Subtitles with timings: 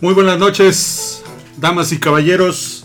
[0.00, 1.24] Muy buenas noches,
[1.56, 2.84] damas y caballeros.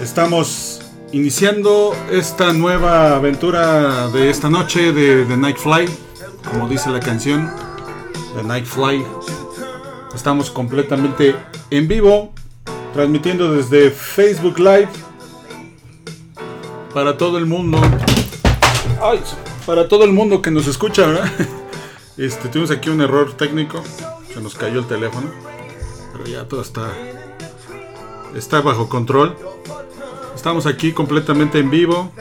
[0.00, 5.88] Estamos iniciando esta nueva aventura de esta noche de The Night Fly,
[6.48, 7.50] como dice la canción,
[8.36, 9.04] The Night Fly.
[10.14, 11.34] Estamos completamente
[11.70, 12.32] en vivo,
[12.92, 14.90] transmitiendo desde Facebook Live
[16.94, 17.80] para todo el mundo.
[19.66, 21.32] Para todo el mundo que nos escucha, ¿verdad?
[22.16, 23.82] Este, tuvimos aquí un error técnico,
[24.32, 25.32] se nos cayó el teléfono,
[26.14, 26.92] pero ya todo está
[28.34, 29.36] está bajo control.
[30.34, 32.12] Estamos aquí completamente en vivo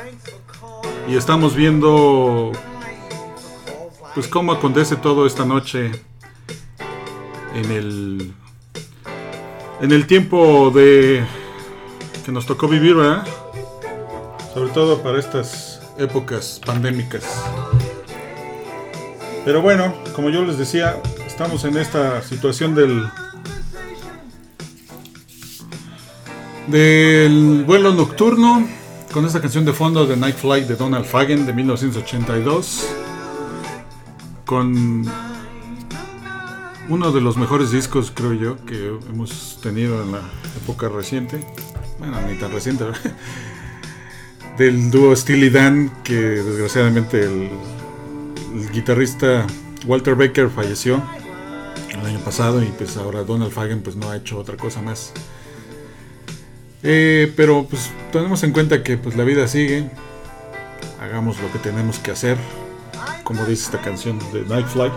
[1.07, 2.51] y estamos viendo
[4.13, 5.91] pues cómo acontece todo esta noche
[7.53, 8.33] en el
[9.81, 11.23] en el tiempo de
[12.25, 13.27] que nos tocó vivir, ¿verdad?
[14.53, 17.23] Sobre todo para estas épocas pandémicas.
[19.45, 23.09] Pero bueno, como yo les decía, estamos en esta situación del
[26.67, 28.67] del vuelo nocturno
[29.11, 32.87] con esta canción de fondo de Night Flight de Donald Fagen de 1982
[34.45, 35.05] con
[36.89, 40.21] uno de los mejores discos creo yo que hemos tenido en la
[40.61, 41.39] época reciente.
[41.99, 42.85] Bueno ni tan reciente
[44.57, 47.49] del dúo Steely Dan que desgraciadamente el,
[48.55, 49.45] el guitarrista
[49.85, 51.01] Walter Baker falleció
[51.89, 55.13] el año pasado y pues ahora Donald Fagen pues no ha hecho otra cosa más
[56.83, 59.89] eh, pero pues tenemos en cuenta que pues la vida sigue.
[60.99, 62.37] Hagamos lo que tenemos que hacer.
[63.23, 64.91] Como dice esta canción de Nightfly.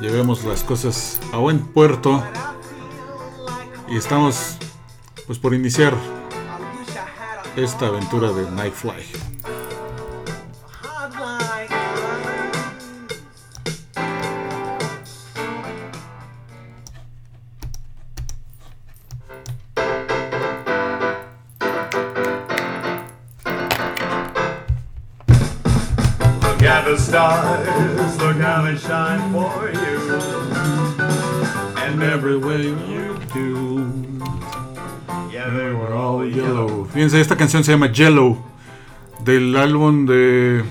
[0.00, 2.22] Llevemos las cosas a buen puerto.
[3.88, 4.56] Y estamos
[5.26, 5.94] pues por iniciar
[7.56, 9.33] esta aventura de Nightfly.
[36.94, 38.38] Fíjense, esta canción se llama Yellow,
[39.24, 40.64] del álbum de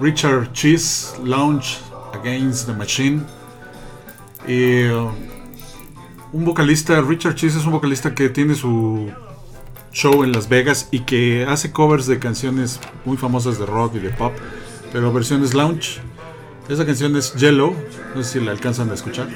[0.00, 1.78] Richard Cheese, Launch
[2.18, 3.22] Against the Machine.
[4.48, 5.10] Y uh,
[6.32, 9.10] un vocalista, Richard Cheese es un vocalista que tiene su
[9.92, 13.98] show en Las Vegas y que hace covers de canciones muy famosas de rock y
[14.00, 14.32] de pop
[14.92, 16.00] pero versiones lounge.
[16.70, 17.74] Esa canción es Yellow,
[18.14, 19.28] no sé si la alcanzan a escuchar.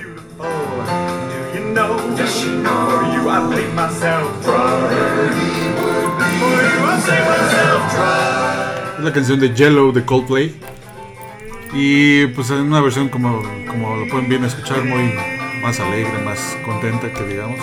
[8.99, 10.55] Es la canción de Yellow de Coldplay.
[11.73, 15.15] Y pues en una versión como, como lo pueden bien escuchar, muy
[15.63, 17.61] más alegre, más contenta que digamos.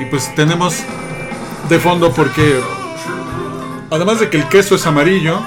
[0.00, 0.82] Y pues tenemos
[1.68, 2.60] de fondo porque
[3.90, 5.40] además de que el queso es amarillo,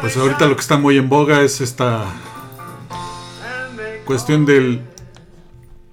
[0.00, 2.04] pues ahorita lo que está muy en boga es esta
[4.04, 4.82] cuestión del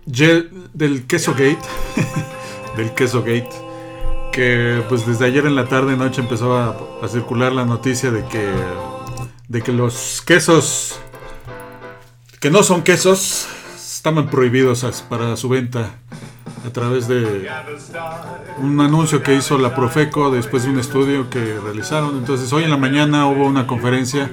[0.06, 1.58] del queso gate,
[2.76, 3.50] del queso gate,
[4.32, 8.26] que pues desde ayer en la tarde noche empezó a, a, circular la noticia de
[8.26, 8.52] que
[9.48, 11.00] de que los quesos
[12.40, 15.92] que no son quesos estaban prohibidos para su venta
[16.66, 17.50] a través de
[18.58, 22.18] un anuncio que hizo la Profeco después de un estudio que realizaron.
[22.18, 24.32] Entonces hoy en la mañana hubo una conferencia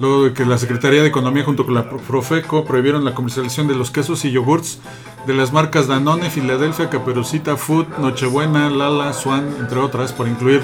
[0.00, 3.74] luego de que la Secretaría de Economía junto con la Profeco prohibieron la comercialización de
[3.74, 4.80] los quesos y yogurts
[5.26, 10.62] de las marcas Danone, Filadelfia, Caperucita, Food, Nochebuena, Lala, Swan, entre otras, por incluir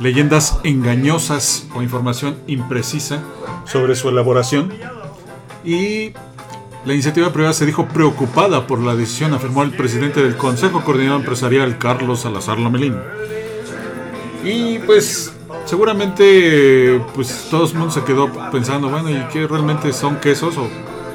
[0.00, 3.22] leyendas engañosas o información imprecisa
[3.64, 4.72] sobre su elaboración.
[5.64, 6.12] Y
[6.84, 11.20] la iniciativa privada se dijo preocupada por la decisión, afirmó el presidente del Consejo Coordinador
[11.20, 12.96] Empresarial, Carlos Salazar Lomelín.
[14.44, 15.34] Y pues
[15.68, 20.56] seguramente pues todo el mundo se quedó pensando, bueno, ¿y qué realmente son quesos?
[20.56, 20.68] ¿O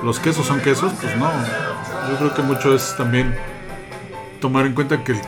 [0.04, 0.94] los quesos son quesos?
[1.02, 1.32] Pues no.
[2.10, 3.36] Yo creo que mucho es también
[4.40, 5.20] tomar en cuenta que,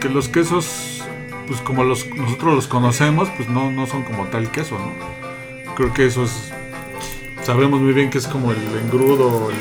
[0.00, 1.02] que los quesos,
[1.46, 5.74] pues como los, nosotros los conocemos, pues no, no son como tal queso, ¿no?
[5.74, 6.52] Creo que eso es
[7.44, 9.56] sabemos muy bien que es como el engrudo o el,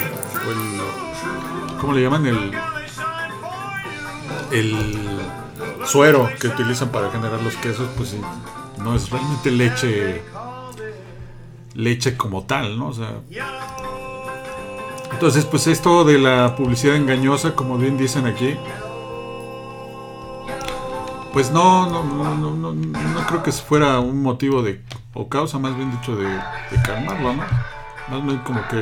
[1.80, 2.26] ¿cómo le llaman?
[2.26, 2.52] El,
[4.52, 5.20] el
[5.86, 8.16] suero que utilizan para generar los quesos, pues
[8.78, 10.22] no es realmente leche
[11.74, 12.88] leche como tal, ¿no?
[12.88, 13.20] O sea,
[15.12, 18.56] entonces, pues esto de la publicidad engañosa, como bien dicen aquí,
[21.34, 24.82] pues no, no, no, no, no, creo que fuera un motivo de,
[25.14, 27.44] o causa más bien dicho, de, de calmarlo, ¿no?
[28.10, 28.82] Más bien como que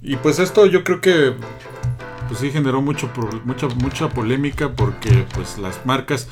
[0.00, 1.36] Y pues esto yo creo que
[2.28, 3.10] pues sí generó mucho,
[3.44, 6.28] mucha, mucha polémica porque pues las marcas,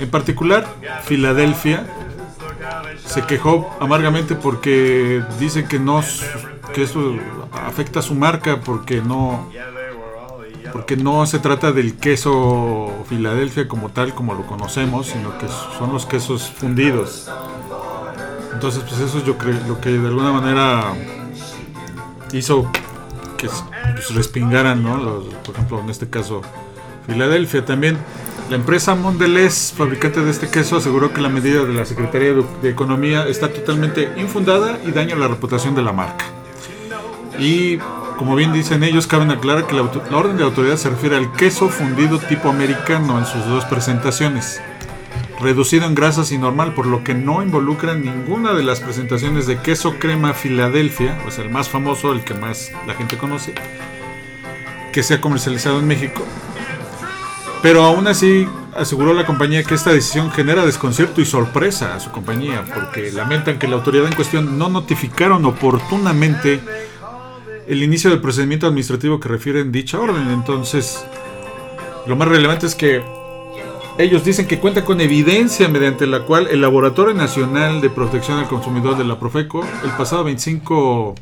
[0.00, 0.66] en particular
[1.04, 1.86] Filadelfia,
[3.04, 6.02] se quejó amargamente porque dice que no
[6.74, 7.16] que esto
[7.52, 9.48] afecta a su marca porque no
[10.72, 15.46] porque no se trata del queso Filadelfia como tal como lo conocemos, sino que
[15.78, 17.28] son los quesos fundidos.
[18.52, 20.92] Entonces, pues eso yo creo lo que de alguna manera
[22.32, 22.70] hizo
[23.36, 25.22] que pues, respingaran, ¿no?
[25.44, 26.42] por ejemplo, en este caso
[27.06, 27.98] Filadelfia también.
[28.50, 32.68] La empresa Mondelez, fabricante de este queso, aseguró que la medida de la Secretaría de
[32.68, 36.24] Economía está totalmente infundada y daña la reputación de la marca.
[37.38, 37.78] Y
[38.18, 41.68] como bien dicen ellos, caben aclarar que la, orden de autoridad se refiere al queso
[41.68, 44.60] fundido tipo americano en sus dos presentaciones,
[45.40, 49.58] reducido en grasas y normal, por lo que no involucra ninguna de las presentaciones de
[49.58, 53.54] queso crema Filadelfia, o sea, el más famoso, el que más la gente conoce,
[54.92, 56.26] que se ha comercializado en México,
[57.62, 58.46] pero aún así
[58.76, 63.58] aseguró la compañía que esta decisión genera desconcierto y sorpresa a su compañía, porque lamentan
[63.58, 66.60] que la autoridad en cuestión no notificaron oportunamente
[67.66, 70.30] el inicio del procedimiento administrativo que refiere en dicha orden.
[70.30, 71.04] Entonces,
[72.06, 73.02] lo más relevante es que
[73.98, 78.48] ellos dicen que cuentan con evidencia mediante la cual el Laboratorio Nacional de Protección al
[78.48, 81.14] Consumidor de la Profeco, el pasado 25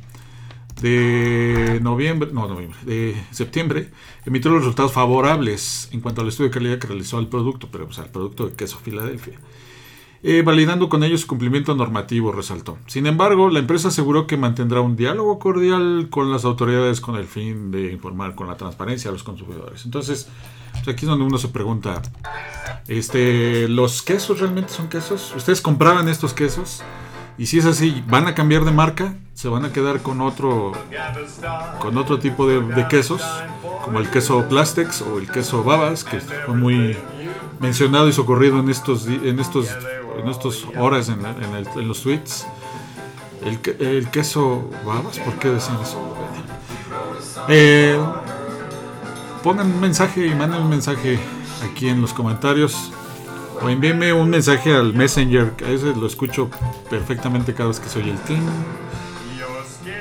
[0.80, 3.90] de noviembre, no, noviembre, de septiembre,
[4.24, 7.86] emitió los resultados favorables en cuanto al estudio de calidad que realizó el producto, pero
[7.86, 9.38] pues, al producto de queso Filadelfia.
[10.22, 12.78] Eh, validando con ello su cumplimiento normativo, resaltó.
[12.86, 17.26] Sin embargo, la empresa aseguró que mantendrá un diálogo cordial con las autoridades con el
[17.26, 19.84] fin de informar con la transparencia a los consumidores.
[19.84, 20.28] Entonces,
[20.72, 22.02] pues, aquí es donde uno se pregunta,
[22.88, 25.32] este, ¿los quesos realmente son quesos?
[25.36, 26.82] ¿Ustedes compraban estos quesos?
[27.38, 29.14] Y si es así, ¿van a cambiar de marca?
[29.32, 30.72] ¿Se van a quedar con otro,
[31.78, 33.22] con otro tipo de, quesos?
[33.84, 36.96] Como el queso Plastex o el queso Babas, que fue muy
[37.60, 39.68] mencionado y socorrido en estos, en estos,
[40.20, 42.44] en estos horas en, los tweets.
[43.44, 46.16] El, el, queso Babas, ¿por qué decían eso?
[47.48, 47.96] Eh,
[49.44, 51.20] pongan un mensaje y manden un mensaje
[51.62, 52.90] aquí en los comentarios
[53.60, 56.50] o envíenme un mensaje al Messenger, a veces lo escucho
[56.90, 58.42] perfectamente cada vez que soy el team.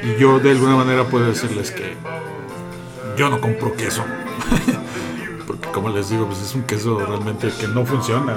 [0.04, 1.95] Y yo de alguna manera puedo decirles que
[3.18, 4.04] yo no compro queso.
[5.48, 8.36] Porque como les digo, pues es un queso realmente que no funciona.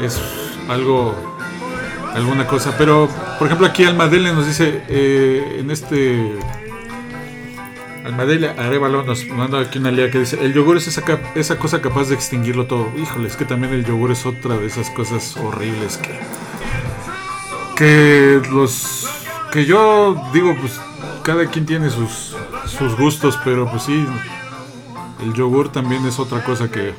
[0.00, 0.20] es,
[0.68, 1.14] algo,
[2.14, 2.74] alguna cosa.
[2.76, 3.08] Pero,
[3.38, 6.38] por ejemplo, aquí Almadele nos dice eh, en este
[8.04, 12.10] Almadela Arevalo nos manda aquí una lea que dice, el yogur es esa, cosa capaz
[12.10, 12.92] de extinguirlo todo.
[12.98, 16.20] Híjole, es que también el yogur es otra de esas cosas horribles que...
[17.76, 19.08] Que los...
[19.50, 20.78] Que yo digo, pues
[21.22, 22.36] cada quien tiene sus,
[22.66, 24.04] sus gustos, pero pues sí,
[25.22, 26.92] el yogur también es otra cosa que...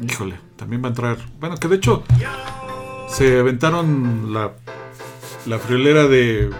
[0.00, 1.18] Híjole, también va a entrar...
[1.38, 2.04] Bueno, que de hecho
[3.08, 4.52] se aventaron la,
[5.44, 6.50] la friolera de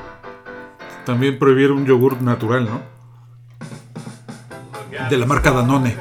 [1.07, 2.96] también prohibir un yogur natural, ¿no?
[5.09, 5.97] De la marca Danone.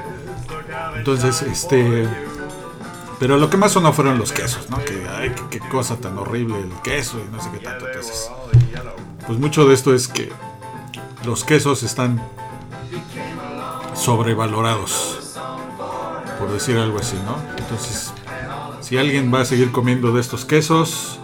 [0.97, 2.07] Entonces, este.
[3.19, 4.83] Pero lo que más sonó fueron los quesos, ¿no?
[4.83, 7.87] Que, ay, qué, cosa tan horrible el queso y no sé qué tanto.
[7.87, 8.29] Entonces,
[9.25, 10.31] pues mucho de esto es que
[11.25, 12.21] los quesos están
[13.95, 15.37] sobrevalorados,
[16.37, 17.37] por decir algo así, ¿no?
[17.57, 18.13] Entonces,
[18.81, 21.19] si alguien va a seguir comiendo de estos quesos,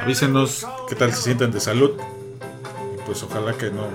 [0.00, 1.90] avísenos qué tal se sienten de salud.
[2.94, 3.86] Y pues ojalá que no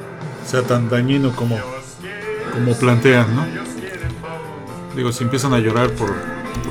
[0.46, 1.58] sea tan dañino como
[2.54, 3.46] como plantean, ¿no?
[4.96, 6.14] Digo, si empiezan a llorar por,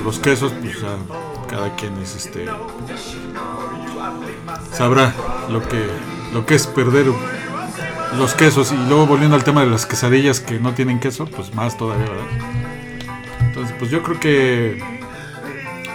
[0.04, 0.76] los quesos, pues
[1.48, 2.46] cada quien es este
[4.72, 5.14] sabrá
[5.50, 5.86] lo que
[6.32, 7.06] lo que es perder
[8.18, 11.54] los quesos y luego volviendo al tema de las quesadillas que no tienen queso, pues
[11.54, 12.24] más todavía, ¿verdad?
[13.40, 14.82] Entonces, pues yo creo que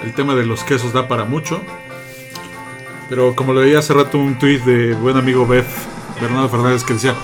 [0.04, 1.62] el tema de los quesos da para mucho.
[3.10, 5.68] Pero como le veía hace rato un tweet de buen amigo Beth,
[6.20, 7.16] Bernardo Fernández, que decía,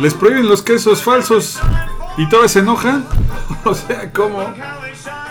[0.00, 1.60] les prohíben los quesos falsos.
[2.16, 3.02] Y todavía se enoja.
[3.64, 4.54] o sea, ¿cómo?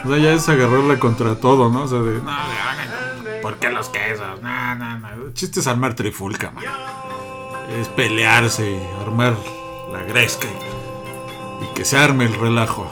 [0.06, 1.84] Ya es agarrarla contra todo, ¿no?
[1.84, 4.42] O sea, de, no, ¿por qué los quesos?
[4.42, 5.10] No, no, no.
[5.28, 6.64] El chiste es armar trifulca, man.
[7.80, 9.36] Es pelearse, armar
[9.92, 10.48] la gresca
[11.62, 12.88] y, que se arme el relajo.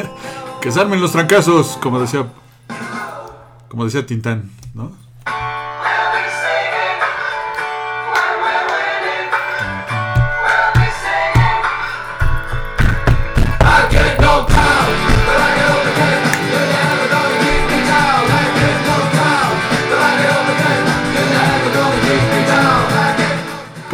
[0.60, 2.26] que se armen los trancazos, como decía,
[3.68, 5.03] como decía Tintán, ¿no?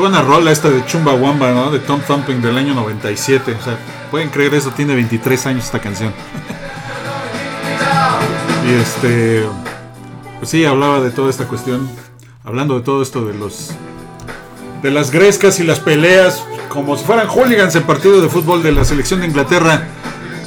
[0.00, 1.70] Qué buena rola esta de Chumba Wamba, ¿no?
[1.70, 3.54] De Tom Thumping del año 97.
[3.60, 3.76] O sea,
[4.10, 6.14] pueden creer eso, tiene 23 años esta canción.
[8.66, 9.44] y este.
[10.38, 11.86] Pues sí, hablaba de toda esta cuestión.
[12.44, 13.72] Hablando de todo esto de los.
[14.82, 16.42] De las grescas y las peleas.
[16.70, 19.86] Como si fueran hooligans en partido de fútbol de la selección de Inglaterra.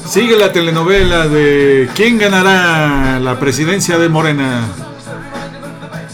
[0.10, 4.64] Sigue la telenovela de quién ganará la presidencia de Morena.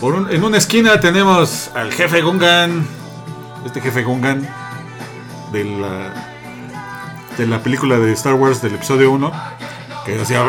[0.02, 2.99] Por en una esquina tenemos al jefe Gungan,
[3.66, 4.48] este jefe Gungan
[5.52, 6.14] de la,
[7.38, 9.32] de la película de Star Wars del episodio 1,
[10.06, 10.44] que decía...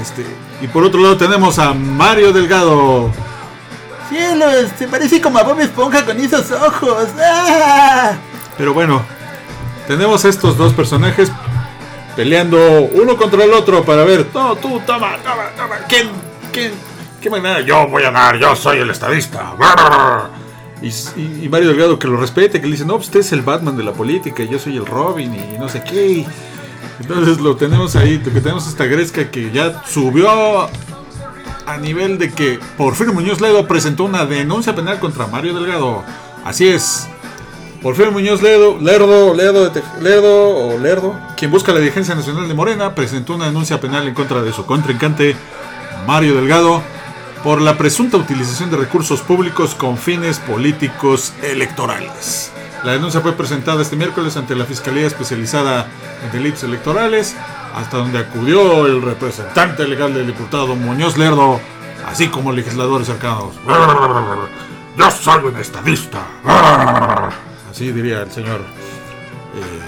[0.00, 0.26] Este,
[0.60, 3.10] y por otro lado tenemos a Mario Delgado.
[4.08, 7.08] Cielos, se parece como a Bob Esponja con esos ojos.
[7.18, 8.12] ¡Ah!
[8.58, 9.02] Pero bueno,
[9.86, 11.30] tenemos estos dos personajes
[12.16, 12.58] peleando
[12.92, 16.10] uno contra el otro para ver, no, tú, toma, toma, toma, ¿quién,
[16.52, 16.72] quién,
[17.20, 17.60] qué manera?
[17.60, 19.52] Yo voy a ganar, yo soy el estadista.
[20.82, 23.76] Y, Mario Delgado que lo respete, que le dice, no, pues usted es el Batman
[23.76, 26.26] de la política, yo soy el Robin y no sé qué.
[27.00, 30.68] Entonces lo tenemos ahí, tenemos esta gresca que ya subió
[31.66, 36.02] a nivel de que Porfirio Muñoz Ledo presentó una denuncia penal contra Mario Delgado.
[36.44, 37.08] Así es,
[37.82, 42.94] Porfirio Muñoz Ledo, Lerdo, Lerdo, Lerdo o Lerdo, quien busca la dirigencia nacional de Morena,
[42.94, 45.36] presentó una denuncia penal en contra de su contrincante
[46.06, 46.82] Mario Delgado
[47.42, 52.52] por la presunta utilización de recursos públicos con fines políticos electorales.
[52.84, 55.86] La denuncia fue presentada este miércoles ante la Fiscalía Especializada
[56.24, 57.36] en Delitos Electorales,
[57.74, 61.60] hasta donde acudió el representante legal del diputado Muñoz Lerdo,
[62.06, 63.54] así como legisladores cercanos.
[64.96, 66.26] Yo soy un estadista.
[67.70, 69.80] Así diría el señor eh,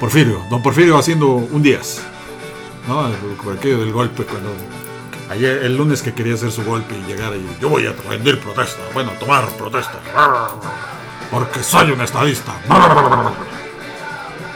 [0.00, 2.00] Porfirio, don Porfirio haciendo un días,
[2.86, 3.06] ¿no?
[3.52, 4.50] aquello del golpe, cuando
[5.30, 8.40] ayer, el lunes que quería hacer su golpe y llegar y yo voy a rendir
[8.40, 9.98] protesta, bueno, tomar protesta,
[11.30, 12.52] porque soy un estadista.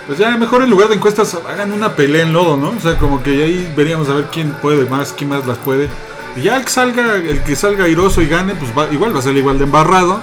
[0.06, 2.70] Pues ya mejor en lugar de encuestas hagan una pelea en lodo, ¿no?
[2.70, 5.88] O sea, como que ahí veríamos a ver quién puede más, quién más las puede.
[6.36, 9.22] Y ya el que salga, el que salga airoso y gane, pues igual va a
[9.22, 10.20] ser igual de embarrado.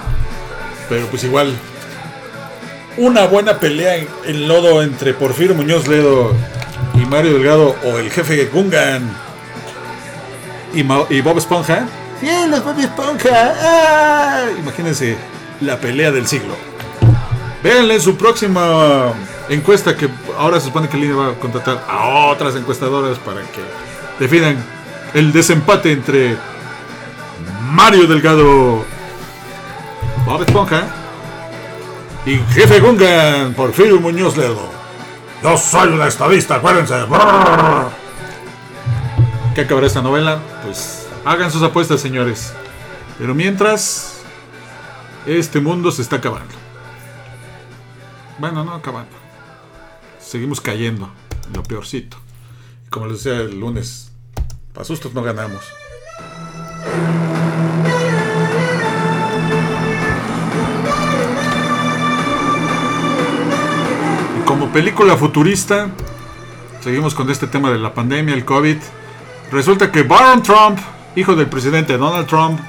[0.88, 1.54] Pero pues igual
[2.96, 6.34] una buena pelea en, lodo entre Porfirio Muñoz Ledo
[6.94, 9.10] y Mario Delgado o el jefe Gungan
[10.74, 11.86] y, y Bob Esponja.
[12.20, 13.54] Sí, los Bob Esponja.
[13.60, 14.44] ¡Ah!
[14.58, 15.16] Imagínense
[15.60, 16.54] la pelea del siglo.
[17.62, 19.12] Véanle en su próxima
[19.48, 20.08] encuesta que
[20.38, 23.60] ahora se supone que Línea va a contratar a otras encuestadoras para que
[24.18, 24.56] definan
[25.12, 26.36] el desempate entre
[27.62, 28.84] Mario Delgado,
[30.24, 30.84] Bob Esponja
[32.24, 34.70] y jefe Gungan, Porfirio Muñoz Ledo.
[35.42, 36.94] Yo soy una estadista, acuérdense.
[39.54, 40.40] ¿Qué acabará esta novela?
[40.64, 42.52] Pues hagan sus apuestas, señores.
[43.18, 44.22] Pero mientras,
[45.26, 46.54] este mundo se está acabando.
[48.38, 49.16] Bueno, no acabando.
[50.20, 51.10] Seguimos cayendo
[51.46, 52.16] en lo peorcito.
[52.90, 54.12] Como les decía el lunes,
[54.72, 55.64] para sustos no ganamos.
[64.60, 65.88] como película futurista,
[66.82, 68.76] seguimos con este tema de la pandemia, el COVID.
[69.52, 70.78] Resulta que Baron Trump,
[71.16, 72.60] hijo del presidente Donald Trump,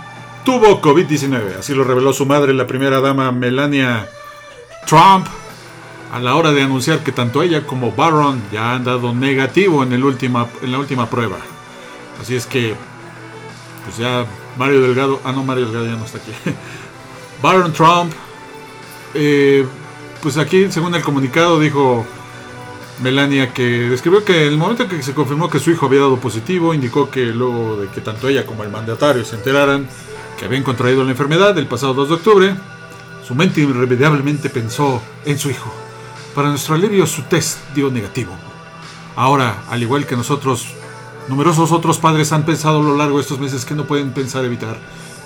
[0.43, 1.59] tuvo COVID-19.
[1.59, 4.07] Así lo reveló su madre, la primera dama Melania
[4.85, 5.27] Trump,
[6.11, 9.93] a la hora de anunciar que tanto ella como Baron ya han dado negativo en,
[9.93, 11.37] el última, en la última prueba.
[12.21, 12.75] Así es que,
[13.85, 14.25] pues ya
[14.57, 16.31] Mario Delgado, ah no, Mario Delgado ya no está aquí.
[17.41, 18.13] Baron Trump
[19.13, 19.65] eh,
[20.21, 22.05] pues aquí, según el comunicado, dijo
[23.01, 26.17] Melania que describió que el momento en que se confirmó que su hijo había dado
[26.17, 29.87] positivo, indicó que luego de que tanto ella como el mandatario se enteraran
[30.37, 32.55] que habían contraído la enfermedad el pasado 2 de octubre,
[33.27, 35.71] su mente irremediablemente pensó en su hijo.
[36.33, 38.33] Para nuestro alivio, su test dio negativo.
[39.15, 40.67] Ahora, al igual que nosotros,
[41.27, 44.45] numerosos otros padres han pensado a lo largo de estos meses que no pueden pensar
[44.45, 44.77] evitar.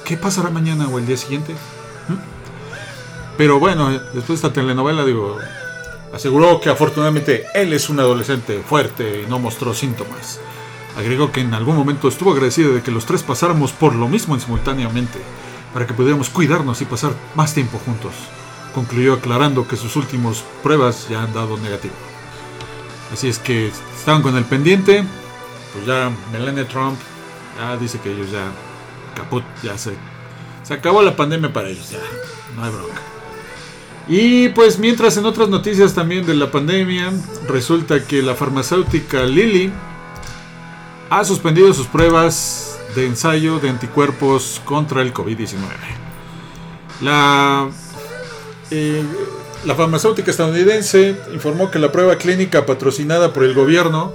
[0.03, 1.53] ¿Qué pasará mañana o el día siguiente?
[1.53, 3.37] ¿Mm?
[3.37, 5.37] Pero bueno, después de esta telenovela, digo,
[6.13, 10.39] aseguró que afortunadamente él es un adolescente fuerte y no mostró síntomas.
[10.97, 14.39] Agregó que en algún momento estuvo agradecido de que los tres pasáramos por lo mismo
[14.39, 15.19] simultáneamente,
[15.73, 18.13] para que pudiéramos cuidarnos y pasar más tiempo juntos.
[18.73, 21.93] Concluyó aclarando que sus últimas pruebas ya han dado negativo.
[23.11, 25.03] Así es que estaban con el pendiente,
[25.73, 26.97] pues ya Melania Trump
[27.57, 28.51] ya dice que ellos ya
[29.15, 29.95] caput, ya se,
[30.63, 31.99] se acabó la pandemia para ellos, ya
[32.55, 33.14] no hay bronca.
[34.07, 37.11] Y pues mientras en otras noticias también de la pandemia,
[37.47, 39.71] resulta que la farmacéutica Lilly
[41.09, 45.57] ha suspendido sus pruebas de ensayo de anticuerpos contra el COVID-19.
[47.01, 47.67] La,
[48.71, 49.03] eh,
[49.65, 54.13] la farmacéutica estadounidense informó que la prueba clínica patrocinada por el gobierno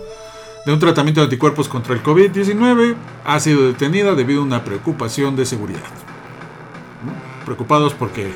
[0.64, 2.94] de un tratamiento de anticuerpos contra el COVID-19
[3.24, 5.80] ha sido detenida debido a una preocupación de seguridad.
[7.44, 8.32] Preocupados porque,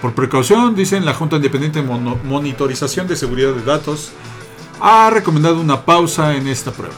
[0.00, 1.88] por precaución, dicen la Junta Independiente de
[2.24, 4.12] Monitorización de Seguridad de Datos
[4.80, 6.94] ha recomendado una pausa en esta prueba.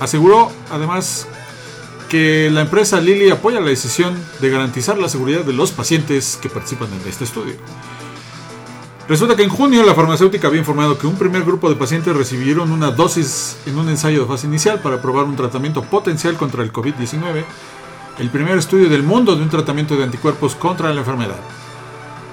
[0.00, 1.28] Aseguró, además,
[2.08, 6.48] que la empresa Lilly apoya la decisión de garantizar la seguridad de los pacientes que
[6.48, 7.54] participan en este estudio.
[9.08, 12.72] Resulta que en junio la farmacéutica había informado que un primer grupo de pacientes recibieron
[12.72, 16.72] una dosis en un ensayo de fase inicial para probar un tratamiento potencial contra el
[16.72, 17.44] COVID-19,
[18.18, 21.40] el primer estudio del mundo de un tratamiento de anticuerpos contra la enfermedad.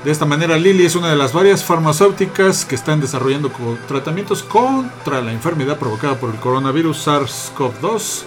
[0.03, 3.51] De esta manera, Lilly es una de las varias farmacéuticas que están desarrollando
[3.85, 8.23] tratamientos contra la enfermedad provocada por el coronavirus SARS-CoV-2,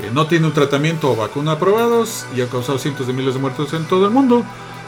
[0.00, 3.40] que no tiene un tratamiento o vacuna aprobados y ha causado cientos de miles de
[3.40, 4.44] muertos en todo el mundo.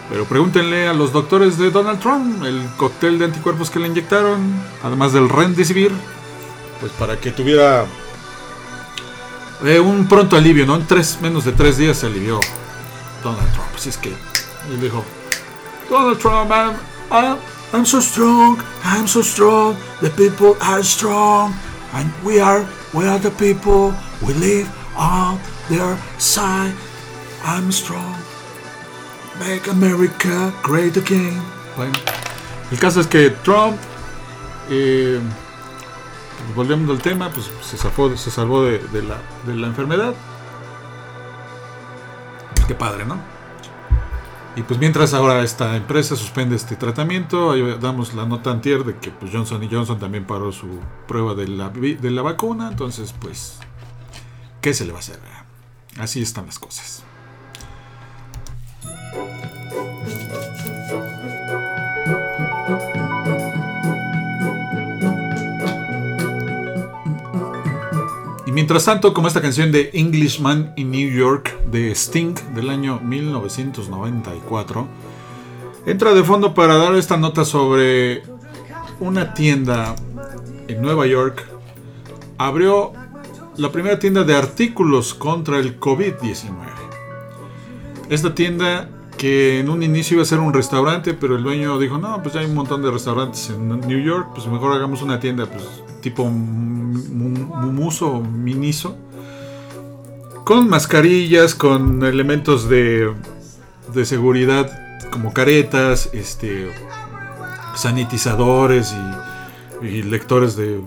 [0.08, 4.40] Pero pregúntenle a los doctores de Donald Trump el cóctel de anticuerpos que le inyectaron,
[4.84, 5.90] además del Remdesivir,
[6.78, 7.87] pues para que tuviera
[9.64, 10.76] eh, un pronto alivio, ¿no?
[10.76, 12.38] En tres, menos de tres días se alivió
[13.25, 13.68] Donald Trump.
[13.75, 15.04] Así es que él dijo,
[15.90, 16.78] Donald Trump, I'm,
[17.11, 17.38] I'm,
[17.73, 21.52] I'm so strong, I'm so strong, the people are strong,
[21.94, 23.92] and we are, we are the people,
[24.25, 26.75] we live on their side,
[27.42, 28.14] I'm strong,
[29.40, 31.42] make America great again.
[31.76, 31.94] Bueno,
[32.70, 33.76] el caso es que Trump,
[34.70, 35.18] eh,
[36.54, 40.14] volviendo al tema, pues se salvó, se salvó de, de, la, de la enfermedad.
[42.68, 43.29] Qué padre, ¿no?
[44.57, 49.11] Y pues mientras ahora esta empresa suspende este tratamiento, damos la nota antier de que
[49.11, 53.59] pues Johnson Johnson también paró su prueba de la, de la vacuna, entonces pues,
[54.61, 55.21] ¿qué se le va a hacer?
[55.99, 57.04] Así están las cosas.
[68.60, 74.86] Mientras tanto, como esta canción de Englishman in New York de Sting del año 1994,
[75.86, 78.23] entra de fondo para dar esta nota sobre
[79.00, 79.96] una tienda
[80.68, 81.42] en Nueva York.
[82.36, 82.92] Abrió
[83.56, 86.50] la primera tienda de artículos contra el COVID-19.
[88.10, 91.96] Esta tienda que en un inicio iba a ser un restaurante, pero el dueño dijo,
[91.96, 95.18] no, pues ya hay un montón de restaurantes en New York, pues mejor hagamos una
[95.18, 95.64] tienda, pues
[96.02, 96.25] tipo
[97.08, 98.97] mumuso miniso,
[100.45, 103.13] con mascarillas, con elementos de,
[103.95, 104.71] de seguridad
[105.10, 106.71] como caretas, este,
[107.75, 108.95] sanitizadores
[109.82, 110.80] y, lectores de,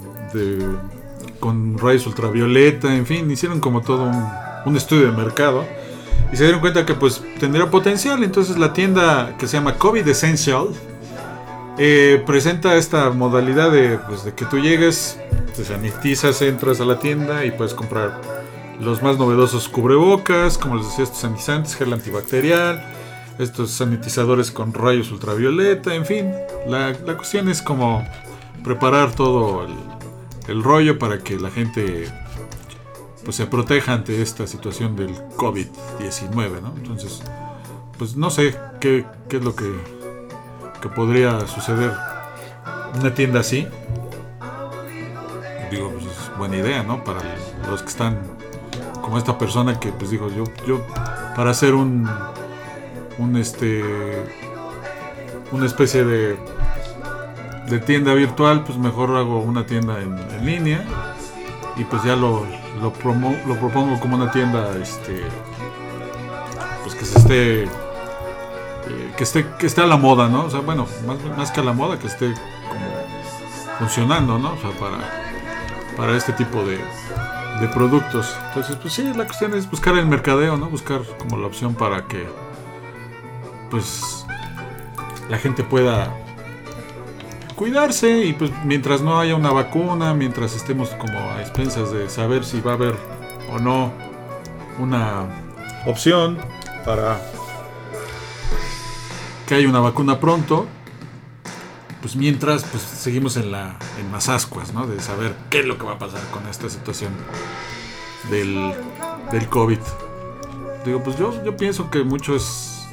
[1.40, 4.24] con rayos ultravioleta, en fin, hicieron como todo un,
[4.66, 5.66] un estudio de mercado
[6.32, 8.24] y se dieron cuenta que pues tendría potencial.
[8.24, 10.68] Entonces la tienda que se llama COVID Essential
[11.78, 15.20] eh, presenta esta modalidad de, pues, de que tú llegues,
[15.56, 18.22] te sanitizas, entras a la tienda y puedes comprar
[18.80, 22.84] los más novedosos cubrebocas, como les decía, estos sanitizantes, gel antibacterial,
[23.40, 26.32] estos sanitizadores con rayos ultravioleta, en fin.
[26.68, 28.06] La, cuestión es como
[28.64, 29.66] preparar todo
[30.48, 32.08] el, rollo para que la gente
[33.24, 36.74] pues se proteja ante esta situación del COVID-19, ¿no?
[36.76, 37.24] Entonces,
[37.98, 40.03] pues no sé qué, qué es lo que
[40.84, 41.94] que podría suceder
[43.00, 43.70] una tienda así.
[45.72, 47.06] Digo, pues es buena idea, ¿no?
[47.06, 47.22] Para
[47.70, 48.20] los que están
[49.02, 50.82] como esta persona que pues dijo, yo, yo
[51.38, 52.06] para hacer un,
[53.18, 53.82] un este,
[55.54, 56.36] una especie de,
[57.70, 60.84] de tienda virtual, pues mejor hago una tienda en, línea
[61.78, 62.46] y pues ya lo,
[62.82, 62.92] lo,
[63.48, 65.22] lo propongo como una tienda, este,
[66.84, 67.70] pues que se esté
[69.18, 70.46] que esté que esté a la moda, ¿no?
[70.46, 72.34] O sea, bueno, más, más que a la moda, que esté
[73.80, 74.54] funcionando, ¿no?
[74.54, 74.98] O sea, para,
[75.98, 76.78] para este tipo de,
[77.60, 78.36] de productos.
[78.48, 80.68] Entonces, pues sí, la cuestión es buscar el mercadeo, ¿no?
[80.70, 82.26] Buscar como la opción para que,
[83.70, 84.26] pues,
[85.30, 86.14] la gente pueda
[87.56, 92.44] cuidarse y pues mientras no haya una vacuna, mientras estemos como a expensas de saber
[92.44, 92.96] si va a haber
[93.52, 93.92] o no
[94.80, 95.28] una
[95.86, 96.38] opción
[96.86, 97.20] para
[99.54, 100.66] que hay una vacuna pronto,
[102.02, 104.88] pues mientras pues seguimos en la en las ascuas, ¿no?
[104.88, 107.12] De saber qué es lo que va a pasar con esta situación
[108.32, 108.74] del,
[109.32, 109.78] del COVID.
[110.86, 112.88] Digo, pues yo, yo pienso que mucho es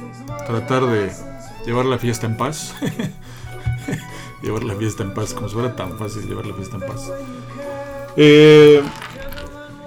[0.45, 1.11] tratar de
[1.65, 2.75] llevar la fiesta en paz.
[4.43, 7.11] llevar la fiesta en paz, como si fuera tan fácil llevar la fiesta en paz.
[8.17, 8.83] Eh,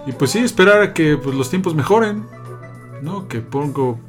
[0.07, 2.27] y pues sí, esperar a que pues, los tiempos mejoren,
[3.01, 3.29] ¿no?
[3.29, 4.01] Que pongo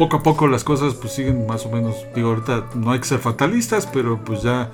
[0.00, 3.06] poco a poco las cosas pues siguen más o menos, digo, ahorita no hay que
[3.06, 4.70] ser fatalistas, pero pues ya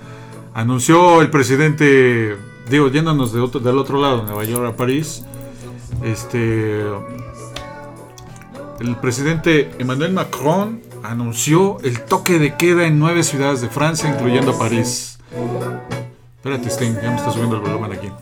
[0.55, 2.37] anunció el presidente,
[2.71, 5.25] digo, yéndonos de otro, del otro lado, Nueva York a París,
[6.05, 6.81] este,
[8.79, 14.57] el presidente Emmanuel Macron anunció el toque de queda en nueve ciudades de Francia, incluyendo
[14.57, 15.19] París.
[16.37, 18.12] Espérate, Stein, ya me está subiendo el volumen aquí.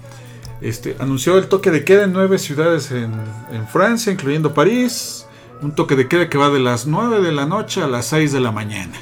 [0.63, 3.13] Este, anunció el toque de queda en nueve ciudades en,
[3.53, 5.27] en Francia, incluyendo París.
[5.65, 8.33] Un toque de queda que va de las 9 de la noche a las 6
[8.33, 8.99] de la mañana.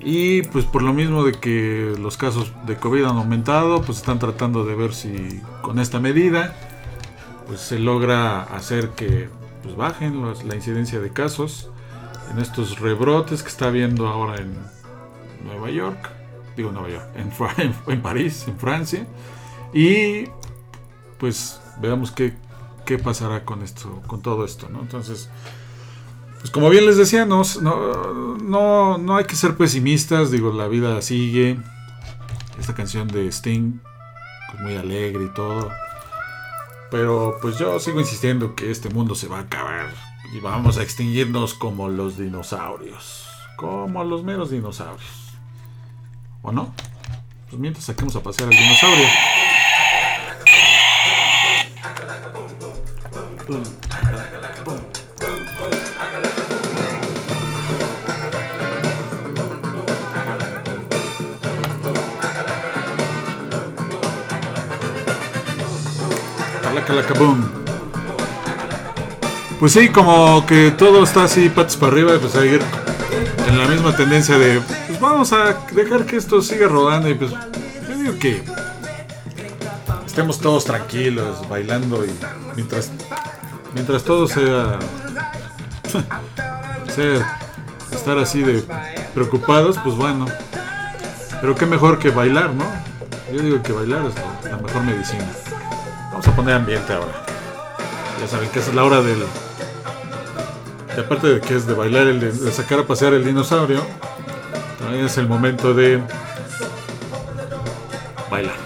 [0.00, 4.18] Y pues por lo mismo de que los casos de COVID han aumentado, pues están
[4.18, 6.56] tratando de ver si con esta medida
[7.46, 9.28] pues se logra hacer que
[9.62, 11.68] pues bajen la incidencia de casos
[12.30, 14.56] en estos rebrotes que está habiendo ahora en
[15.44, 16.10] Nueva York,
[16.56, 17.30] digo Nueva York, en,
[17.62, 19.06] en, en París, en Francia,
[19.74, 20.24] y
[21.18, 22.32] pues veamos qué,
[22.86, 24.80] qué pasará con esto, con todo esto, ¿no?
[24.80, 25.28] Entonces,
[26.38, 31.00] pues como bien les decía, no, no, no, hay que ser pesimistas, digo, la vida
[31.02, 31.58] sigue,
[32.58, 33.80] esta canción de Sting,
[34.50, 35.70] pues muy alegre y todo,
[36.90, 39.90] pero pues yo sigo insistiendo que este mundo se va a acabar
[40.32, 43.26] y vamos a extinguirnos como los dinosaurios.
[43.56, 45.32] Como los meros dinosaurios.
[46.42, 46.74] ¿O no?
[47.48, 49.06] Pues mientras saquemos a pasear al dinosaurio.
[66.86, 67.44] Calacalacabum.
[69.58, 72.60] Pues sí, como que todo está así patas para arriba, pues a ir
[73.48, 77.32] en la misma tendencia de, pues vamos a dejar que esto siga rodando y pues
[77.32, 78.42] yo digo que
[80.04, 82.10] estemos todos tranquilos, bailando y
[82.54, 82.90] mientras
[83.74, 84.78] mientras todo sea,
[86.94, 87.38] sea
[87.90, 88.62] estar así de
[89.14, 90.26] preocupados, pues bueno.
[91.40, 92.64] Pero qué mejor que bailar, ¿no?
[93.32, 95.26] Yo digo que bailar es la mejor medicina.
[96.16, 97.12] Vamos a poner ambiente ahora.
[98.18, 99.18] Ya saben que es la hora del.
[100.96, 103.82] Y aparte de que es de bailar, el de sacar a pasear el dinosaurio,
[104.78, 106.00] también es el momento de
[108.30, 108.65] bailar.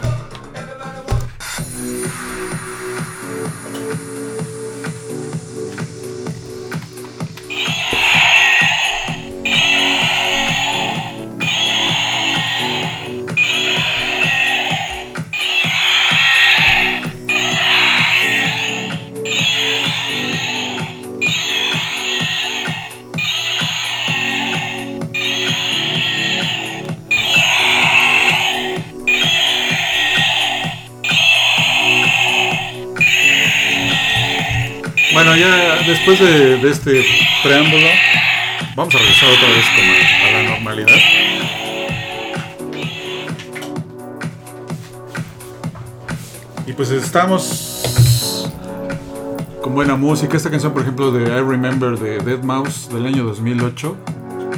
[38.81, 40.97] Vamos a regresar otra vez como a, la normalidad.
[46.67, 48.49] Y pues estamos
[49.61, 50.35] con buena música.
[50.35, 53.97] Esta canción, por ejemplo, de I Remember de Dead Mouse del año 2008.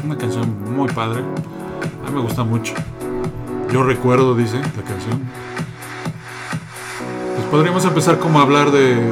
[0.05, 1.21] Una canción muy padre.
[2.07, 2.75] A mí me gusta mucho.
[3.73, 5.21] Yo recuerdo, dice la canción.
[7.35, 9.03] Pues podríamos empezar como a hablar de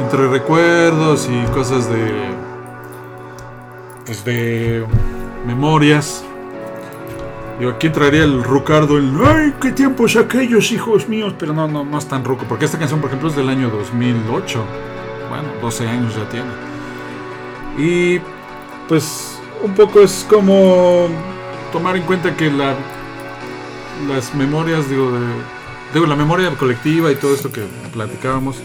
[0.00, 2.41] entre recuerdos y cosas de
[4.12, 4.84] pues de
[5.46, 6.22] memorias.
[7.58, 11.34] Digo, aquí entraría el Rucardo, el ¡Ay, qué tiempos aquellos, hijos míos!
[11.38, 13.70] Pero no, no, no es tan ruco, porque esta canción, por ejemplo, es del año
[13.70, 14.64] 2008.
[15.30, 16.50] Bueno, 12 años ya tiene.
[17.78, 18.20] Y
[18.86, 21.08] pues un poco es como
[21.72, 22.74] tomar en cuenta que la,
[24.08, 25.26] las memorias, digo, de,
[25.94, 27.62] digo, la memoria colectiva y todo esto que
[27.94, 28.58] platicábamos,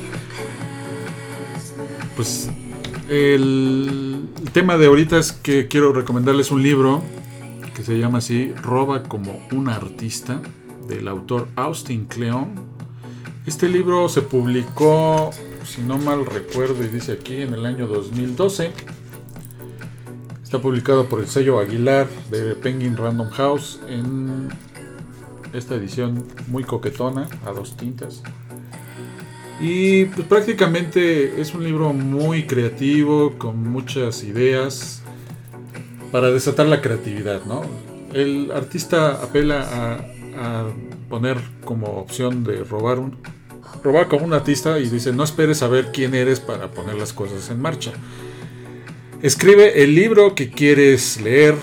[2.18, 2.50] pues
[3.08, 4.07] el,
[4.42, 7.02] el tema de ahorita es que quiero recomendarles un libro
[7.76, 10.42] que se llama así, Roba como un artista,
[10.88, 12.50] del autor Austin Kleon.
[13.46, 15.32] Este libro se publicó,
[15.66, 18.72] si no mal recuerdo, y dice aquí, en el año 2012.
[20.44, 24.50] Está publicado por el sello Aguilar de Penguin Random House en
[25.54, 28.24] esta edición muy coquetona, a dos tintas.
[29.60, 35.02] Y pues prácticamente es un libro muy creativo, con muchas ideas
[36.12, 37.64] para desatar la creatividad, ¿no?
[38.14, 40.68] El artista apela a,
[41.10, 43.18] poner como opción de robar un
[43.84, 47.12] robar como un artista y dice no esperes a ver quién eres para poner las
[47.12, 47.92] cosas en marcha.
[49.24, 51.56] Escribe el libro que quieres leer,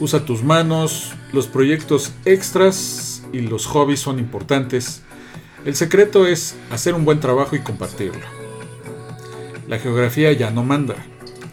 [0.00, 5.02] usa tus manos, los proyectos extras y los hobbies son importantes.
[5.64, 8.26] El secreto es hacer un buen trabajo y compartirlo.
[9.68, 10.94] La geografía ya no manda.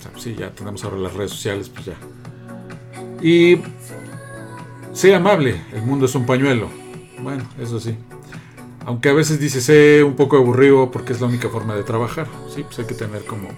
[0.01, 1.95] Sea, sí, ya tenemos ahora las redes sociales, pues ya.
[3.21, 3.61] Y
[4.93, 6.69] sé amable, el mundo es un pañuelo.
[7.21, 7.95] Bueno, eso sí.
[8.85, 12.27] Aunque a veces dice sé un poco aburrido porque es la única forma de trabajar.
[12.53, 13.49] Sí, pues hay que tener como...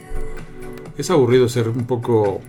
[0.97, 2.41] Es aburrido ser un poco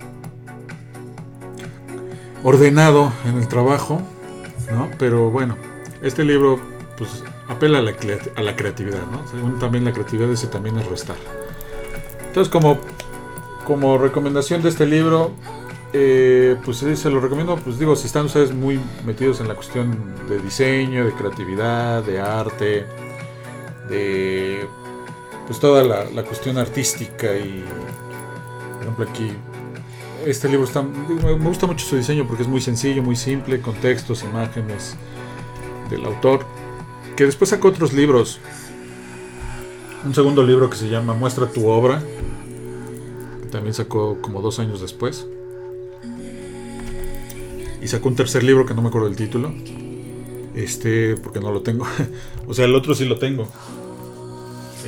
[2.42, 4.02] ordenado en el trabajo,
[4.72, 4.90] ¿no?
[4.98, 5.56] Pero bueno,
[6.02, 6.58] este libro
[6.98, 7.92] pues apela a la,
[8.36, 9.26] a la creatividad, ¿no?
[9.30, 11.16] Según también la creatividad ese también es restar.
[12.26, 12.78] Entonces como,
[13.66, 15.32] como recomendación de este libro,
[15.92, 20.14] eh, pues se lo recomiendo, pues digo, si están ustedes muy metidos en la cuestión
[20.28, 22.86] de diseño, de creatividad, de arte,
[23.90, 24.66] de
[25.46, 27.64] pues toda la, la cuestión artística y
[28.74, 29.32] por ejemplo aquí
[30.24, 33.74] este libro está me gusta mucho su diseño porque es muy sencillo, muy simple, con
[33.74, 34.96] textos, imágenes
[35.90, 36.46] del autor,
[37.16, 38.40] que después sacó otros libros.
[40.04, 42.02] Un segundo libro que se llama Muestra tu obra,
[43.50, 45.26] también sacó como dos años después.
[47.80, 49.52] Y sacó un tercer libro que no me acuerdo el título.
[50.54, 51.86] Este, porque no lo tengo.
[52.46, 53.48] o sea, el otro sí lo tengo.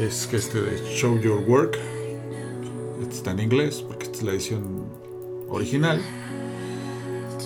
[0.01, 1.79] Es que este de Show Your Work.
[3.03, 4.87] Este está en inglés, porque esta es la edición
[5.49, 6.01] original.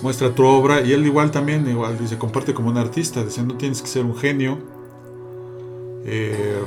[0.01, 3.55] Muestra tu obra y él igual también, igual dice, comparte como un artista, dice, no
[3.55, 4.57] tienes que ser un genio.
[6.05, 6.59] Eh,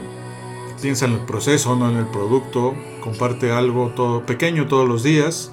[0.80, 2.74] piensa en el proceso, no en el producto.
[3.02, 5.52] Comparte algo todo pequeño todos los días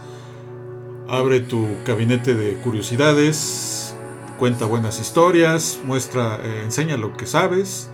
[1.09, 3.95] Abre tu gabinete de curiosidades,
[4.37, 7.89] cuenta buenas historias, muestra, eh, enseña lo que sabes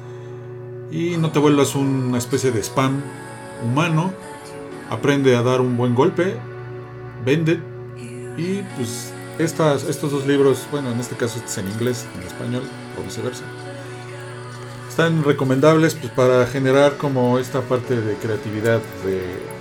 [0.92, 3.02] y no te vuelvas una especie de spam
[3.64, 4.12] humano.
[4.90, 6.36] Aprende a dar un buen golpe,
[7.24, 7.62] vende
[8.38, 12.64] y pues estas, estos dos libros, bueno, en este caso es en inglés, en español
[13.00, 13.44] o viceversa.
[14.90, 19.56] Están recomendables pues, para generar como esta parte de creatividad, de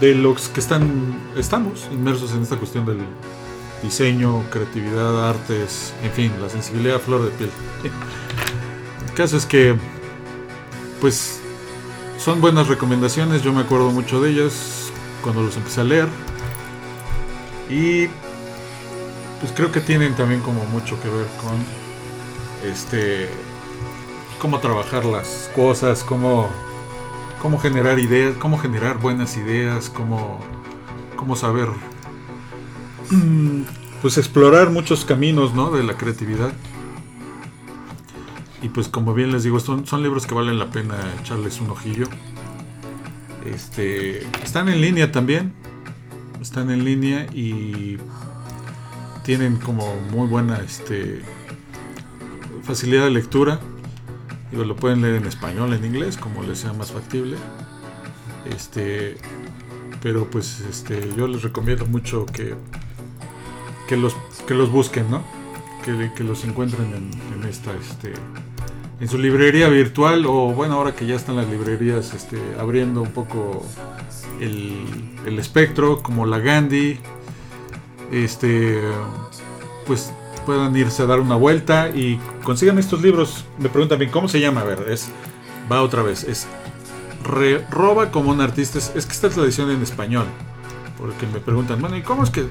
[0.00, 3.00] de los que están estamos inmersos en esta cuestión del
[3.82, 7.50] diseño, creatividad, artes, en fin, la sensibilidad a flor de piel.
[7.84, 9.76] El caso es que,
[11.00, 11.40] pues,
[12.18, 14.90] son buenas recomendaciones, yo me acuerdo mucho de ellas
[15.22, 16.08] cuando los empecé a leer.
[17.70, 18.08] Y
[19.40, 21.56] pues creo que tienen también como mucho que ver con
[22.70, 23.28] este
[24.40, 26.48] cómo trabajar las cosas, cómo
[27.40, 30.40] cómo generar ideas, cómo generar buenas ideas, cómo,
[31.16, 31.68] cómo saber
[33.10, 33.62] mm,
[34.02, 35.70] pues explorar muchos caminos ¿no?
[35.70, 36.52] de la creatividad.
[38.60, 41.70] Y pues como bien les digo, son, son libros que valen la pena echarles un
[41.70, 42.08] ojillo.
[43.46, 45.52] Este, están en línea también.
[46.40, 47.98] Están en línea y
[49.28, 51.20] tienen como muy buena este,
[52.62, 53.60] facilidad de lectura
[54.52, 57.36] lo pueden leer en español, en inglés, como les sea más factible.
[58.50, 59.18] Este,
[60.00, 62.54] pero pues este, yo les recomiendo mucho que,
[63.86, 65.22] que, los, que los busquen, ¿no?
[65.84, 68.14] Que, los encuentren en, esta, este,
[68.98, 73.10] en su librería virtual o bueno, ahora que ya están las librerías este, abriendo un
[73.10, 73.62] poco
[74.40, 76.98] el espectro, como la Gandhi,
[78.10, 78.80] este,
[79.86, 80.12] pues
[80.46, 83.44] puedan irse a dar una vuelta y consigan estos libros.
[83.58, 84.62] Me preguntan bien, ¿cómo se llama?
[84.62, 85.08] A ver, es,
[85.70, 86.46] va otra vez, es
[87.22, 88.78] Roba como un artista.
[88.78, 90.26] Es, que esta es la edición en español.
[90.96, 92.46] Porque me preguntan, bueno, ¿y cómo es que...?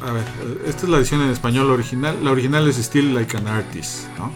[0.00, 0.24] A ver,
[0.66, 2.16] esta es la edición en español original.
[2.24, 4.32] La original es Still Like an Artist, ¿no?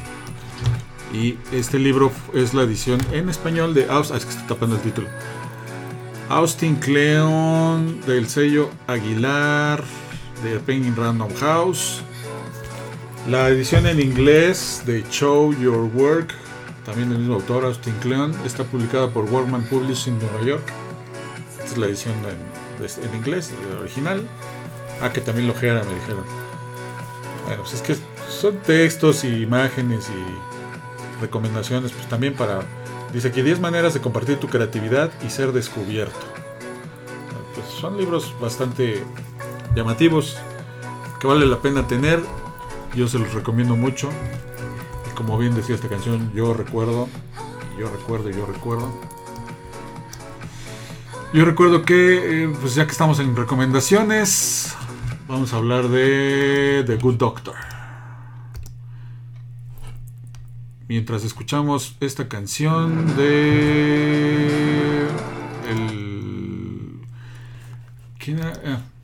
[1.13, 4.15] Y este libro es la edición en español de Austin.
[4.15, 5.09] Ah, es que estoy tapando el título.
[6.29, 9.83] Austin Cleon del sello Aguilar
[10.43, 12.03] de Penguin Random House.
[13.29, 16.33] La edición en inglés de Show Your Work,
[16.85, 20.63] también del mismo autor, Austin Kleon, está publicada por Workman Publishing Nueva York.
[21.59, 24.23] Esta es la edición en, inglés, original.
[25.01, 26.25] Ah, que también lo gera, me dijeron.
[27.47, 27.97] Bueno, pues es que
[28.31, 32.61] son textos y imágenes y recomendaciones, pues también para.
[33.13, 36.19] Dice aquí 10 maneras de compartir tu creatividad y ser descubierto.
[37.55, 39.03] Pues son libros bastante
[39.77, 40.37] llamativos
[41.21, 42.21] que vale la pena tener
[42.97, 44.09] yo se los recomiendo mucho.
[45.15, 47.09] Como bien decía esta canción, yo recuerdo,
[47.79, 48.91] yo recuerdo, yo recuerdo.
[51.35, 54.75] Yo recuerdo que, eh, pues ya que estamos en recomendaciones,
[55.29, 57.55] vamos a hablar de The Good Doctor.
[60.89, 65.07] Mientras escuchamos esta canción de...
[65.69, 67.01] El...
[68.19, 68.53] ¿Quién era?
[68.65, 68.96] Ah.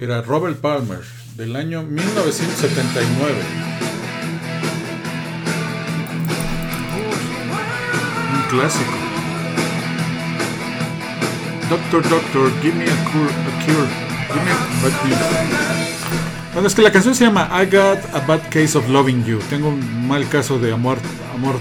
[0.00, 1.00] Era Robert Palmer
[1.36, 3.34] del año 1979.
[8.32, 8.92] Un clásico.
[11.68, 13.28] Doctor, Doctor, give me a cure.
[13.28, 13.88] A cure.
[14.32, 16.54] Give me a bad.
[16.54, 19.38] Bueno, es que la canción se llama I Got a Bad Case of Loving You.
[19.50, 20.96] Tengo un mal caso de amor,
[21.34, 21.56] amor,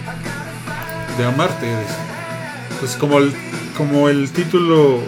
[1.17, 1.67] de amarte.
[2.80, 3.34] Pues como el,
[3.75, 5.02] como el título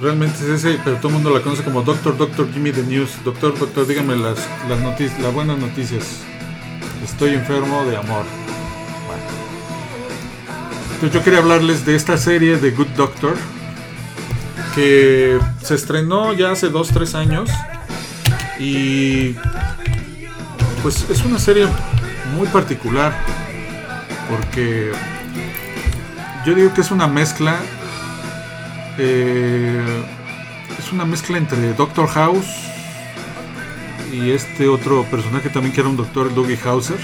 [0.00, 2.82] realmente es ese, pero todo el mundo la conoce como Doctor, Doctor, give me the
[2.82, 3.10] news.
[3.24, 6.22] Doctor, Doctor, dígame las, las noticias, las buenas noticias.
[7.04, 8.24] Estoy enfermo de amor.
[9.06, 9.22] Bueno.
[10.94, 13.36] Entonces yo quería hablarles de esta serie de Good Doctor
[14.74, 17.50] que se estrenó ya hace 2-3 años
[18.58, 19.34] y
[20.82, 21.66] pues es una serie
[22.36, 23.16] muy particular
[24.28, 24.92] porque
[26.44, 27.58] yo digo que es una mezcla
[28.98, 30.04] eh,
[30.78, 32.46] es una mezcla entre Doctor House
[34.12, 36.98] y este otro personaje también que era un doctor Dougie Hauser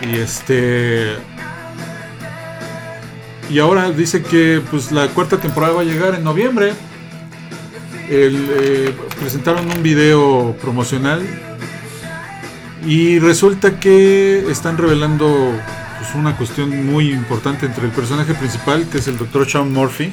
[0.00, 1.16] y este
[3.50, 6.72] y ahora dice que pues la cuarta temporada va a llegar en noviembre.
[8.08, 11.20] Eh, presentaron un video promocional
[12.86, 15.52] y resulta que están revelando
[16.00, 20.12] pues, una cuestión muy importante entre el personaje principal, que es el doctor Sean Murphy,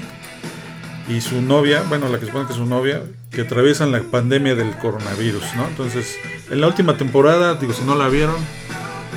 [1.09, 4.55] y su novia, bueno, la que supone que es su novia, que atraviesan la pandemia
[4.55, 5.65] del coronavirus, ¿no?
[5.67, 6.17] Entonces,
[6.51, 8.35] en la última temporada, digo, si no la vieron,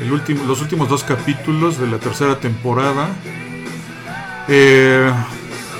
[0.00, 3.08] el último, los últimos dos capítulos de la tercera temporada
[4.52, 5.12] eh,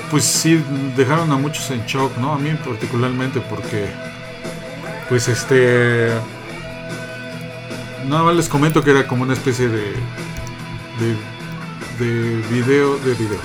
[0.09, 0.63] pues sí,
[0.95, 2.33] dejaron a muchos en shock, ¿no?
[2.33, 3.87] A mí particularmente porque,
[5.09, 6.09] pues este...
[8.07, 9.93] Nada más les comento que era como una especie de...
[11.01, 13.39] De, de video, de video.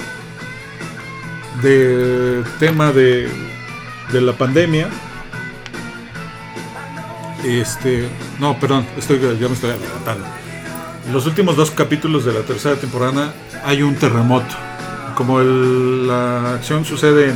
[1.62, 3.29] De tema de,
[4.12, 4.88] de la pandemia.
[7.45, 8.09] Este...
[8.38, 10.27] No, perdón, estoy, ya me estoy adelantando.
[11.07, 14.55] En los últimos dos capítulos de la tercera temporada hay un terremoto
[15.16, 17.31] como la acción sucede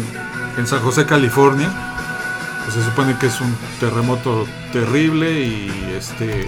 [0.59, 1.71] en, San José, California,
[2.63, 6.47] pues se supone que es un terremoto terrible y este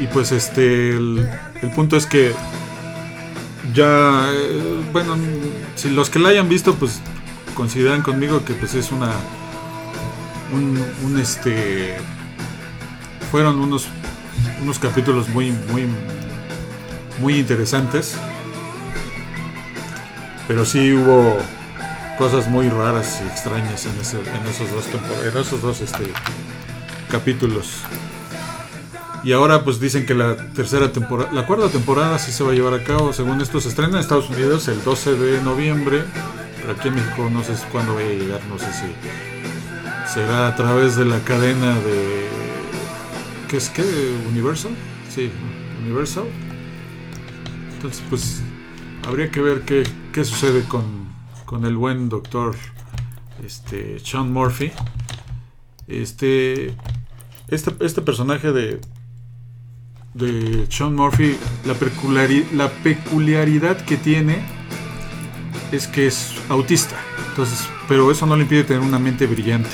[0.00, 1.28] y pues este el,
[1.74, 2.32] punto es que
[3.74, 5.16] ya eh, bueno
[5.76, 7.00] si los que la hayan visto pues
[7.54, 9.10] consideran conmigo que pues es una
[10.52, 11.96] un, este
[13.30, 13.88] fueron unos
[14.62, 15.86] unos capítulos muy muy
[17.20, 18.16] muy interesantes
[20.46, 21.36] pero sí hubo
[22.18, 24.86] cosas muy raras y extrañas en, esos dos
[25.24, 26.04] en esos dos este,
[27.08, 27.82] capítulos.
[29.24, 32.54] Y ahora pues dicen que la tercera temporada, la cuarta temporada sí se va a
[32.54, 36.04] llevar a cabo, según esto se estrena en Estados Unidos el 12 de noviembre,
[36.60, 40.56] pero aquí en México no sé cuándo vaya a llegar, no sé si será a
[40.56, 42.28] través de la cadena de
[43.48, 43.82] ¿qué es qué?
[44.30, 44.72] Universal?
[45.12, 45.30] Sí,
[45.84, 46.24] Universal.
[47.74, 48.42] Entonces pues
[49.06, 51.08] habría que ver qué, qué sucede con,
[51.44, 52.54] con, el buen doctor
[53.44, 54.72] este, Sean Murphy.
[55.88, 56.74] Este,
[57.48, 58.80] este, este personaje de,
[60.14, 61.74] de Sean Murphy, la,
[62.82, 64.38] peculiaridad que tiene
[65.72, 66.96] es que es autista.
[67.30, 69.70] Entonces, pero eso no le impide tener una mente brillante.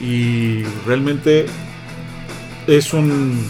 [0.00, 1.46] Y realmente
[2.66, 3.40] es un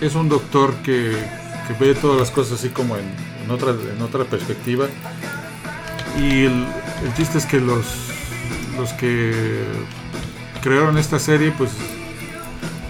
[0.00, 1.14] es un doctor que
[1.78, 4.86] ve todas las cosas así como en, otra, en otra perspectiva.
[6.18, 6.66] Y el,
[7.04, 7.84] el, chiste es que los,
[8.76, 9.32] los que
[10.62, 11.70] crearon esta serie, pues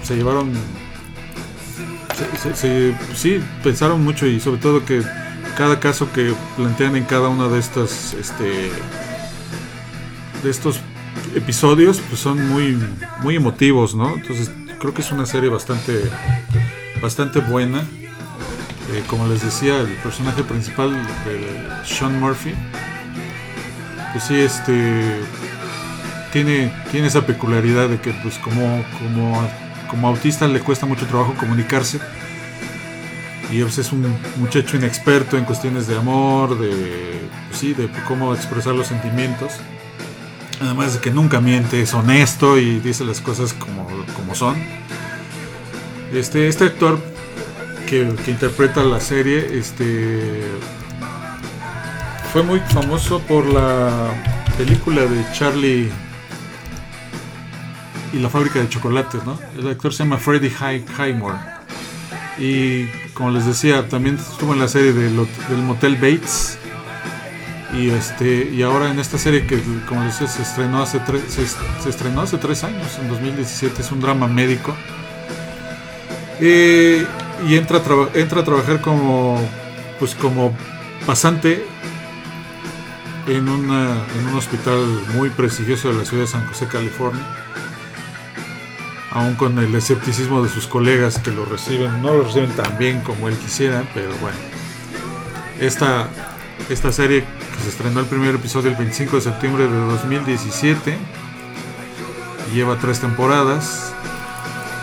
[0.03, 0.53] se llevaron.
[3.15, 5.03] Sí, pensaron mucho y sobre todo que
[5.57, 8.71] cada caso que plantean en cada uno de estos este
[10.43, 10.81] de estos
[11.35, 12.79] episodios pues son muy
[13.23, 16.03] muy emotivos no entonces creo que es una serie bastante
[17.01, 17.81] bastante buena.
[18.93, 20.91] Eh, como les decía, el personaje principal
[21.85, 22.55] Sean Murphy,
[24.13, 25.21] pues sí, este
[26.33, 29.49] tiene, tiene esa peculiaridad de que pues como, como,
[29.91, 31.99] como autista le cuesta mucho trabajo comunicarse.
[33.51, 38.33] Y pues, es un muchacho inexperto en cuestiones de amor, de, pues sí, de cómo
[38.35, 39.53] expresar los sentimientos.
[40.61, 44.57] Además de que nunca miente, es honesto y dice las cosas como, como son.
[46.13, 46.99] Este, este actor
[47.89, 50.43] que, interpreta la serie, este
[52.33, 54.13] fue muy famoso por la
[54.57, 55.91] película de Charlie
[58.13, 59.39] y la fábrica de chocolates, ¿no?
[59.57, 61.39] El actor se llama Freddie Highmore.
[62.39, 65.15] Y como les decía, también estuvo en la serie del
[65.63, 66.59] Motel Bates.
[67.73, 71.23] Y este y ahora en esta serie que como les decía se estrenó hace tres,
[71.29, 74.75] se, estrenó hace tres años, en 2017, es un drama médico.
[76.41, 77.07] Eh,
[77.47, 79.41] y entra a, entra a trabajar como
[80.01, 80.53] pues como
[81.07, 81.65] pasante
[83.27, 84.81] en, una, en un hospital
[85.15, 87.40] muy prestigioso de la ciudad de San José, California.
[89.11, 93.01] Aún con el escepticismo de sus colegas que lo reciben, no lo reciben tan bien
[93.01, 94.39] como él quisiera, pero bueno.
[95.59, 96.09] Esta,
[96.69, 100.97] esta serie que se estrenó el primer episodio el 25 de septiembre de 2017
[102.55, 103.93] lleva tres temporadas.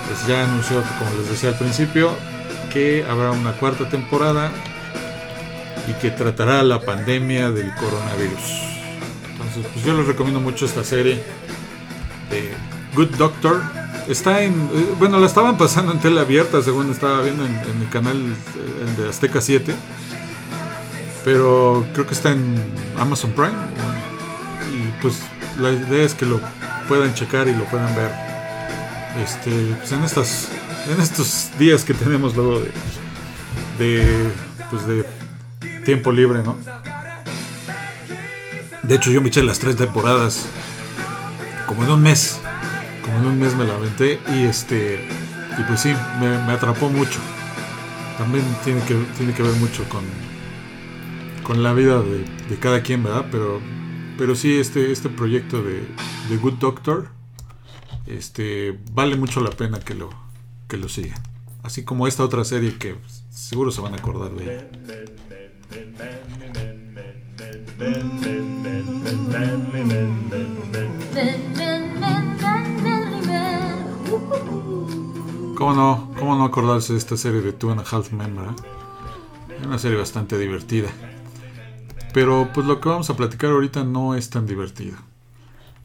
[0.07, 2.11] Pues ya anunció, como les decía al principio,
[2.71, 4.51] que habrá una cuarta temporada
[5.87, 8.67] y que tratará la pandemia del coronavirus.
[9.31, 11.23] Entonces, pues yo les recomiendo mucho esta serie
[12.29, 12.53] de
[12.95, 13.61] Good Doctor.
[14.07, 17.89] Está en, eh, bueno, la estaban pasando en tele abierta, según estaba viendo en, el
[17.89, 19.75] canal eh, de Azteca 7.
[21.25, 22.55] Pero creo que está en
[22.97, 23.57] Amazon Prime.
[24.73, 25.19] Y pues
[25.59, 26.39] la idea es que lo
[26.87, 28.11] puedan checar y lo puedan ver.
[29.21, 30.49] Este, pues en estas,
[30.89, 32.71] en estos días que tenemos luego de,
[33.77, 34.31] de,
[34.69, 35.05] pues de
[35.83, 36.55] tiempo libre, ¿no?
[38.83, 40.45] De hecho, yo me eché las tres temporadas
[41.65, 42.39] como en un mes.
[43.17, 44.99] En un mes me la aventé y este
[45.57, 47.19] y pues sí, me, atrapó mucho.
[48.19, 50.03] También tiene que, tiene que ver mucho con,
[51.43, 53.25] con la vida de, cada quien, ¿verdad?
[53.31, 53.59] Pero,
[54.19, 55.83] pero sí, este, este proyecto de,
[56.29, 57.09] de Good Doctor
[58.05, 60.09] este, vale mucho la pena que lo,
[60.67, 61.21] que lo sigan.
[61.63, 62.97] Así como esta otra serie que
[63.31, 64.67] seguro se van a acordar de ella.
[75.67, 76.13] ¿Cómo no?
[76.17, 78.37] ¿Cómo no acordarse de esta serie de Two and a Half Men,
[79.49, 80.87] Es una serie bastante divertida.
[82.13, 84.95] Pero pues lo que vamos a platicar ahorita no es tan divertido.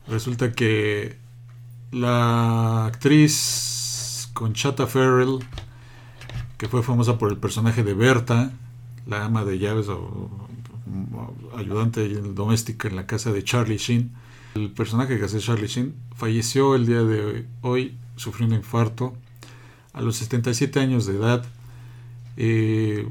[0.07, 1.19] Resulta que
[1.91, 5.41] la actriz Conchata Ferrell,
[6.59, 8.53] que fue famosa por el personaje de Berta,
[9.09, 10.31] la ama de llaves o
[11.57, 14.13] ayudante doméstica en la casa de Charlie Sheen.
[14.55, 19.15] El personaje que hace Charlie Sheen falleció el día de hoy, sufrió un infarto
[19.93, 21.45] a los 77 años de edad.
[22.37, 23.09] Eh,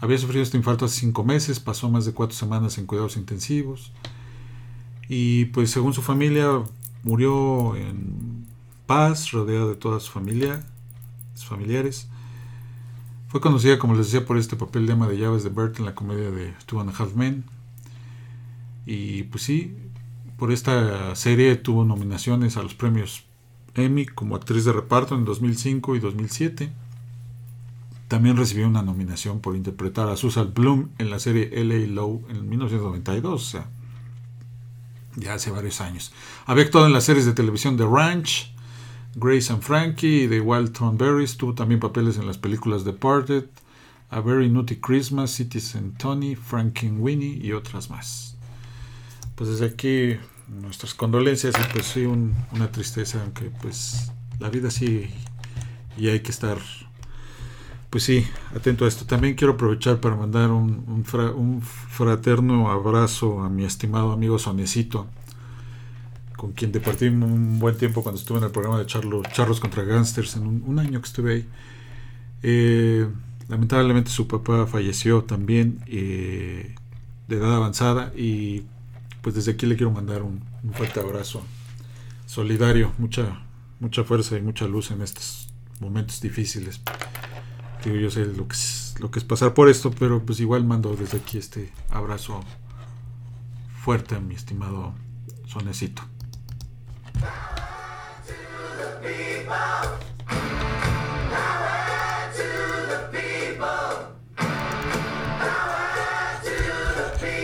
[0.00, 3.92] había sufrido este infarto hace 5 meses, pasó más de 4 semanas en cuidados intensivos
[5.08, 6.62] y pues según su familia
[7.02, 8.46] murió en
[8.86, 10.64] paz, rodeada de toda su familia,
[11.34, 12.08] sus familiares.
[13.28, 15.86] Fue conocida, como les decía, por este papel de ama de llaves de Bert en
[15.86, 17.44] la comedia de Two and a Half Men.
[18.84, 19.76] Y pues sí,
[20.38, 23.24] por esta serie tuvo nominaciones a los premios
[23.74, 26.72] Emmy como actriz de reparto en 2005 y 2007.
[28.08, 32.48] También recibió una nominación por interpretar a Susan Bloom en la serie LA Low en
[32.48, 33.66] 1992, o sea,
[35.16, 36.12] ya hace varios años.
[36.46, 38.52] Había actuado en las series de televisión The Ranch,
[39.14, 41.36] Grace and Frankie y The Wild Thornberries.
[41.36, 43.44] Tuvo también papeles en las películas Departed,
[44.10, 46.36] A Very Nutty Christmas, Citizen Tony,
[46.98, 48.36] Winnie y otras más.
[49.34, 50.18] Pues desde aquí
[50.60, 55.10] nuestras condolencias y pues sí una tristeza, aunque pues la vida sí
[55.96, 56.58] y hay que estar
[57.92, 58.26] pues sí,
[58.56, 59.04] atento a esto.
[59.04, 65.08] También quiero aprovechar para mandar un, un, fraterno abrazo a mi estimado amigo Sonecito,
[66.34, 69.84] con quien departí un buen tiempo cuando estuve en el programa de Charlos, Charlos contra
[69.84, 71.48] Gangsters, en un, año que estuve ahí.
[72.42, 73.08] Eh,
[73.48, 76.74] lamentablemente su papá falleció también eh,
[77.28, 78.62] de edad avanzada y
[79.22, 80.42] pues desde aquí le quiero mandar un,
[80.74, 81.42] fuerte abrazo
[82.26, 83.42] solidario, mucha,
[83.80, 85.48] mucha fuerza y mucha luz en estos
[85.80, 86.80] momentos difíciles
[87.90, 90.94] yo sé lo que, es, lo que es pasar por esto, pero pues igual mando
[90.94, 92.40] desde aquí este abrazo
[93.82, 94.94] fuerte a mi estimado
[95.46, 96.02] Sonecito.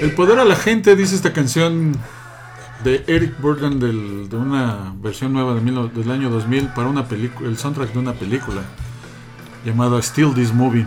[0.01, 1.97] El poder a la gente, dice esta canción
[2.85, 7.59] de Eric Burden de una versión nueva de del año 2000 para una película, el
[7.59, 8.63] soundtrack de una película
[9.65, 10.87] llamado Still This Movie.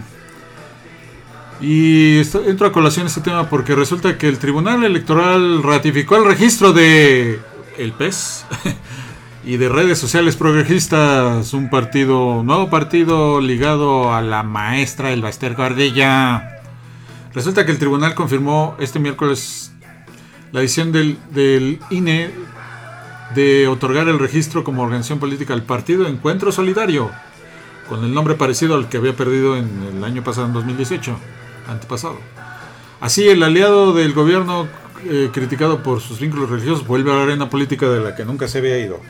[1.59, 6.72] Y entro a colación este tema porque resulta que el Tribunal Electoral ratificó el registro
[6.72, 7.39] de
[7.78, 8.45] el PES
[9.43, 15.53] y de redes sociales progresistas, un partido, nuevo partido ligado a la maestra El Baster
[15.53, 16.61] Gardella.
[17.34, 19.71] Resulta que el tribunal confirmó este miércoles
[20.51, 22.32] la decisión del, del INE
[23.36, 27.09] de otorgar el registro como organización política al partido Encuentro Solidario
[27.91, 31.13] con el nombre parecido al que había perdido en el año pasado, en 2018,
[31.67, 32.19] antepasado.
[33.01, 34.65] Así, el aliado del gobierno
[35.09, 38.47] eh, criticado por sus vínculos religiosos vuelve a la arena política de la que nunca
[38.47, 39.01] se había ido.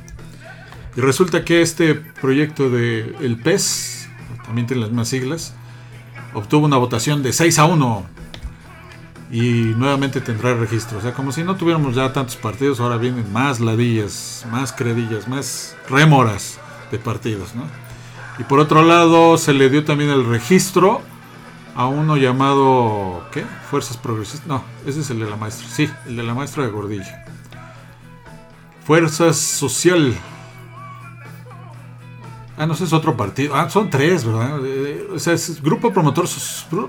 [0.95, 4.09] Y resulta que este proyecto de el PES,
[4.45, 5.53] también tiene las mismas siglas,
[6.33, 8.05] obtuvo una votación de 6 a 1.
[9.33, 10.97] y nuevamente tendrá registro.
[10.97, 15.29] O sea, como si no tuviéramos ya tantos partidos, ahora vienen más ladillas, más credillas,
[15.29, 16.59] más rémoras
[16.91, 17.63] de partidos, ¿no?
[18.39, 21.01] Y por otro lado, se le dio también el registro
[21.75, 23.45] a uno llamado, ¿qué?
[23.69, 24.47] Fuerzas Progresistas.
[24.47, 25.67] No, ese es el de la maestra.
[25.69, 27.25] Sí, el de la maestra de Gordilla.
[28.85, 30.13] Fuerzas Social.
[32.57, 33.55] Ah, no sé, es otro partido.
[33.55, 34.59] Ah, son tres, ¿verdad?
[34.65, 36.25] Eh, o sea, es Grupo Promotor,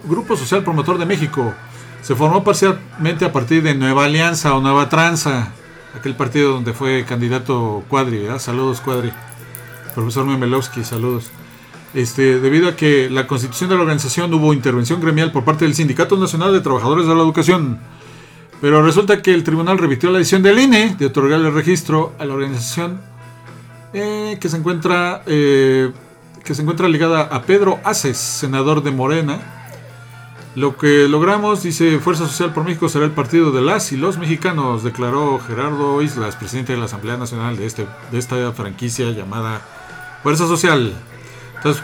[0.05, 1.55] Grupo Social Promotor de México.
[2.03, 5.53] Se formó parcialmente a partir de Nueva Alianza o Nueva Tranza,
[5.97, 8.41] aquel partido donde fue candidato Cuadri, ¿verdad?
[8.41, 9.13] Saludos, Cuadri.
[9.95, 11.31] Profesor Memelowski, saludos.
[11.95, 15.75] Este, debido a que la constitución de la organización hubo intervención gremial por parte del
[15.75, 17.79] Sindicato Nacional de Trabajadores de la Educación.
[18.61, 22.25] Pero resulta que el tribunal revitió la decisión del INE de otorgar el registro a
[22.25, 23.01] la organización
[23.93, 25.93] eh, que, se encuentra, eh,
[26.45, 29.41] que se encuentra ligada a Pedro Aces, senador de Morena,
[30.55, 34.19] lo que logramos, dice Fuerza Social por México, será el partido de las y los
[34.19, 39.63] mexicanos, declaró Gerardo Islas, presidente de la Asamblea Nacional de, este, de esta franquicia llamada
[40.23, 40.93] Fuerza Social.
[41.57, 41.83] Entonces,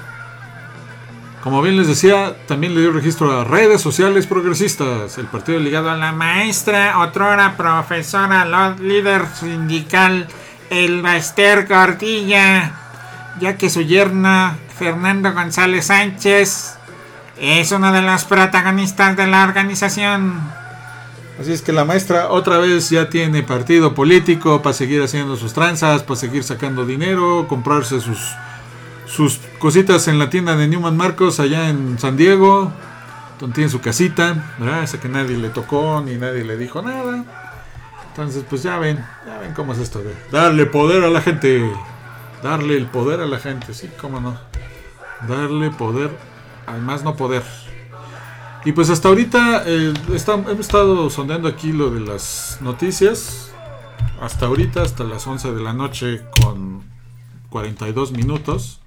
[1.43, 5.89] como bien les decía, también le dio registro a redes sociales progresistas, el partido ligado
[5.89, 10.29] a la maestra, otrora profesora, líder sindical,
[10.71, 12.73] el Esther Gordilla,
[13.41, 16.77] ya que su yerna, Fernando González Sánchez,
[17.41, 20.41] es una de las protagonistas de la organización.
[21.41, 25.53] Así es que la maestra otra vez ya tiene partido político para seguir haciendo sus
[25.53, 28.19] tranzas, para seguir sacando dinero, comprarse sus,
[29.07, 32.73] sus cositas en la tienda de Newman Marcos allá en San Diego,
[33.39, 34.83] donde tiene su casita, ¿verdad?
[34.83, 37.48] Esa que nadie le tocó ni nadie le dijo nada.
[38.23, 41.71] Entonces, pues ya ven, ya ven cómo es esto de darle poder a la gente.
[42.43, 44.39] Darle el poder a la gente, sí, cómo no.
[45.27, 46.11] Darle poder
[46.69, 47.43] Además no poder.
[48.65, 53.53] Y pues hasta ahorita eh, hemos estado sondeando aquí lo de las noticias.
[54.21, 56.83] Hasta ahorita, hasta las 11 de la noche con
[57.49, 58.81] 42 minutos.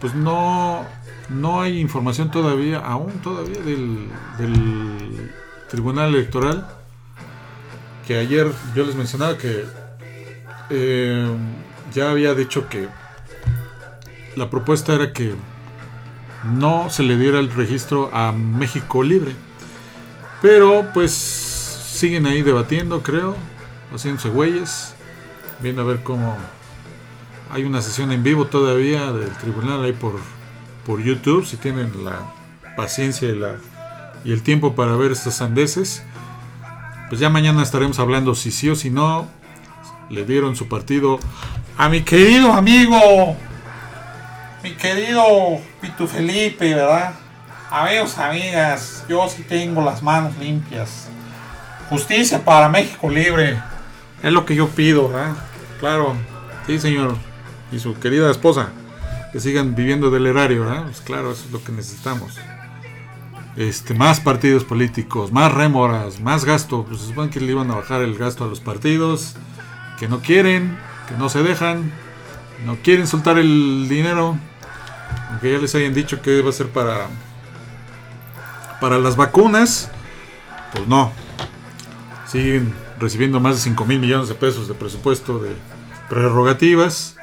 [0.00, 0.84] Pues no,
[1.30, 4.10] no hay información todavía, aún todavía del,
[5.70, 6.66] Tribunal Electoral.
[8.06, 9.64] Que ayer yo les mencionaba que
[10.70, 11.26] eh,
[11.92, 12.88] ya había dicho que
[14.36, 15.34] la propuesta era que
[16.44, 19.32] no se le diera el registro a México Libre.
[20.40, 23.36] Pero pues siguen ahí debatiendo, creo,
[23.94, 24.94] haciéndose güeyes,
[25.60, 26.36] viendo a ver cómo...
[27.52, 30.14] Hay una sesión en vivo todavía del tribunal ahí por,
[30.86, 32.18] por YouTube, si tienen la
[32.76, 33.56] paciencia y, la,
[34.24, 36.02] y el tiempo para ver estos sandeces.
[37.12, 39.28] Pues ya mañana estaremos hablando si sí o si no
[40.08, 41.20] le dieron su partido
[41.76, 43.36] a mi querido amigo
[44.62, 47.12] mi querido Pitu Felipe, ¿verdad?
[47.70, 51.08] Amigos, amigas, yo sí tengo las manos limpias.
[51.90, 53.60] Justicia para México libre.
[54.22, 55.34] Es lo que yo pido, ¿verdad?
[55.80, 56.16] Claro,
[56.66, 57.16] sí, señor.
[57.70, 58.70] Y su querida esposa.
[59.32, 60.84] Que sigan viviendo del erario, ¿verdad?
[60.84, 62.38] Pues claro, eso es lo que necesitamos.
[63.56, 66.84] Este, más partidos políticos, más rémoras, más gasto.
[66.84, 69.34] Pues se supone que le iban a bajar el gasto a los partidos.
[69.98, 70.78] Que no quieren,
[71.08, 71.92] que no se dejan.
[72.64, 74.38] No quieren soltar el dinero
[75.30, 77.08] aunque ya les hayan dicho que va a ser para
[78.80, 79.90] para las vacunas,
[80.72, 81.12] pues no.
[82.26, 85.52] Siguen recibiendo más de 5 mil millones de pesos de presupuesto de
[86.08, 87.16] prerrogativas.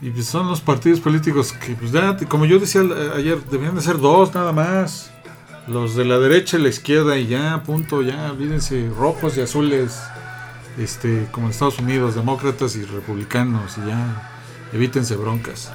[0.00, 1.92] Y pues son los partidos políticos que, pues
[2.28, 2.80] como yo decía
[3.14, 5.10] ayer, deberían de ser dos nada más.
[5.66, 9.98] Los de la derecha y la izquierda y ya, punto, ya, olvídense, rojos y azules,
[10.78, 14.30] este, como en Estados Unidos, demócratas y republicanos y ya,
[14.72, 15.72] evítense broncas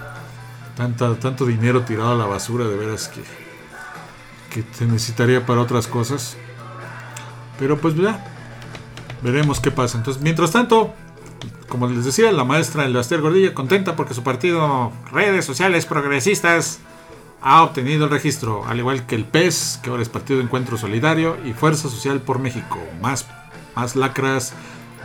[1.19, 3.21] tanto dinero tirado a la basura, de veras que,
[4.49, 6.37] que se necesitaría para otras cosas.
[7.59, 8.23] Pero pues ya,
[9.21, 9.97] veremos qué pasa.
[9.97, 10.93] Entonces, mientras tanto,
[11.67, 16.79] como les decía, la maestra Elbaster Gordilla contenta porque su partido, redes sociales progresistas,
[17.41, 20.77] ha obtenido el registro, al igual que el PES, que ahora es Partido de Encuentro
[20.77, 22.77] Solidario, y Fuerza Social por México.
[23.01, 23.27] Más,
[23.75, 24.53] más lacras,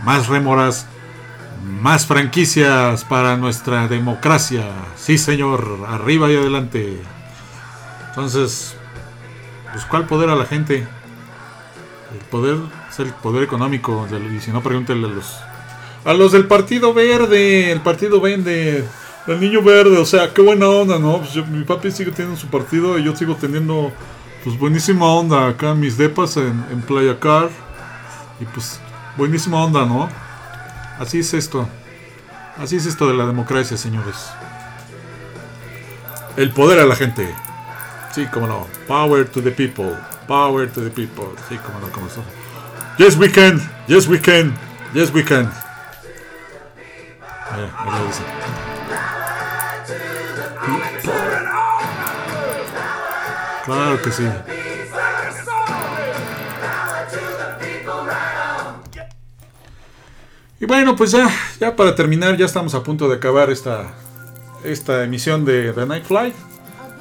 [0.04, 0.86] más rémoras,
[1.80, 4.64] más franquicias para nuestra democracia.
[4.96, 7.00] Sí, señor, arriba y adelante.
[8.08, 8.76] Entonces,
[9.72, 10.86] pues ¿cuál poder a la gente?
[12.12, 12.56] El poder
[12.90, 14.06] es el poder económico.
[14.34, 15.38] Y si no, pregúntenle a los,
[16.04, 17.72] a los del Partido Verde.
[17.72, 18.84] El Partido Verde.
[19.26, 21.18] El niño verde, o sea, qué buena onda, ¿no?
[21.18, 23.90] Pues mi papi sigue teniendo su partido y yo sigo teniendo,
[24.42, 27.48] pues buenísima onda acá en mis depas en, en Playa Car.
[28.40, 28.80] Y pues,
[29.16, 30.10] buenísima onda, ¿no?
[30.98, 31.66] Así es esto.
[32.58, 34.16] Así es esto de la democracia, señores.
[36.36, 37.34] El poder a la gente.
[38.14, 38.66] Sí, como no.
[38.86, 39.96] Power to the people.
[40.28, 41.28] Power to the people.
[41.48, 42.22] Sí, como no, como eso.
[42.98, 43.60] Yes, we can.
[43.88, 44.54] Yes, we can.
[44.92, 45.50] Yes, we can.
[53.64, 54.24] Claro que sí.
[60.60, 61.30] Y bueno, pues ya,
[61.60, 63.94] ya para terminar, ya estamos a punto de acabar esta,
[64.64, 66.34] esta emisión de The Night Flight.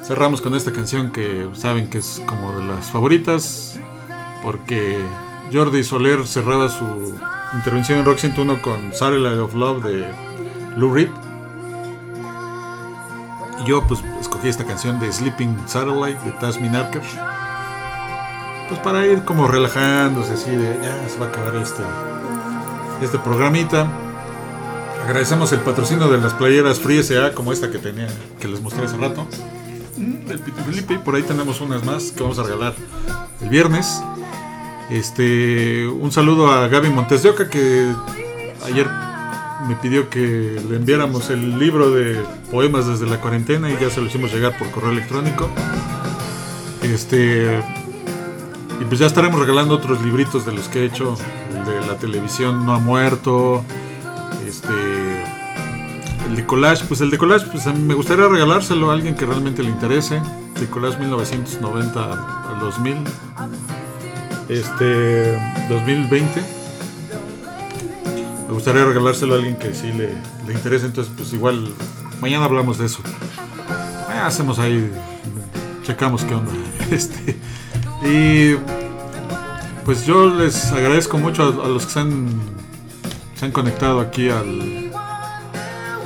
[0.02, 3.80] Cerramos con esta canción que saben que es como de las favoritas,
[4.42, 4.98] porque
[5.52, 7.18] Jordi Soler cerraba su
[7.54, 10.33] intervención en Rock 101 con Satellite of Love de
[10.76, 11.08] Lou Reed.
[13.62, 17.02] Y yo pues escogí esta canción de Sleeping Satellite de Taz Minarker.
[18.68, 21.82] Pues para ir como relajándose así de ya se va a acabar este,
[23.02, 23.86] este programita.
[25.04, 28.08] Agradecemos el patrocinio de las playeras Free SA como esta que tenía
[28.40, 29.26] que les mostré hace rato.
[29.96, 32.74] Mm, Del Piti Felipe y por ahí tenemos unas más que vamos a regalar
[33.42, 34.02] el viernes.
[34.90, 37.90] Este, un saludo a Gaby Montes de Oca que
[38.64, 38.86] ayer
[39.68, 44.00] me pidió que le enviáramos el libro de poemas desde la cuarentena y ya se
[44.00, 45.48] lo hicimos llegar por correo electrónico.
[46.82, 47.60] Este,
[48.80, 51.16] y pues ya estaremos regalando otros libritos de los que he hecho,
[51.50, 53.64] el de la televisión no ha muerto,
[54.46, 54.74] este,
[56.28, 59.14] el de collage, pues el de collage, pues a mí me gustaría regalárselo a alguien
[59.14, 60.20] que realmente le interese,
[60.60, 62.96] de collage 1990 al 2000
[64.48, 65.38] este
[65.68, 66.63] 2020
[68.54, 70.10] me gustaría regalárselo a alguien que sí le,
[70.46, 71.74] le interese entonces pues igual
[72.20, 73.02] mañana hablamos de eso.
[74.12, 74.92] Eh, hacemos ahí
[75.82, 76.52] checamos qué onda
[76.92, 77.36] este
[78.04, 78.54] y
[79.84, 82.28] pues yo les agradezco mucho a, a los que se han
[83.34, 84.92] se han conectado aquí al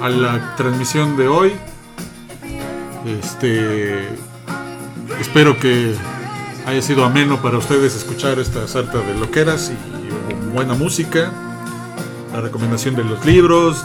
[0.00, 1.52] a la transmisión de hoy.
[3.20, 4.08] Este
[5.20, 5.94] espero que
[6.64, 11.30] haya sido ameno para ustedes escuchar esta sarta de loqueras y buena música,
[12.38, 13.84] la recomendación de los libros,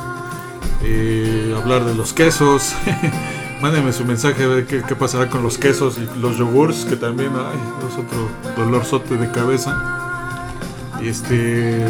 [0.84, 2.74] eh, hablar de los quesos.
[3.64, 6.96] Mándenme su mensaje a ver qué, qué pasará con los quesos y los yogurts, que
[6.96, 10.92] también ay, es otro dolorzote de cabeza.
[11.02, 11.84] Y este.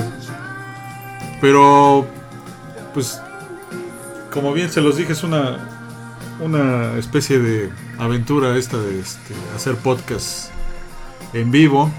[1.42, 2.08] Pero,
[2.94, 3.22] pues,
[4.32, 5.58] como bien se los dije, es una,
[6.40, 10.50] una especie de aventura esta de este, hacer podcast
[11.34, 11.92] en vivo,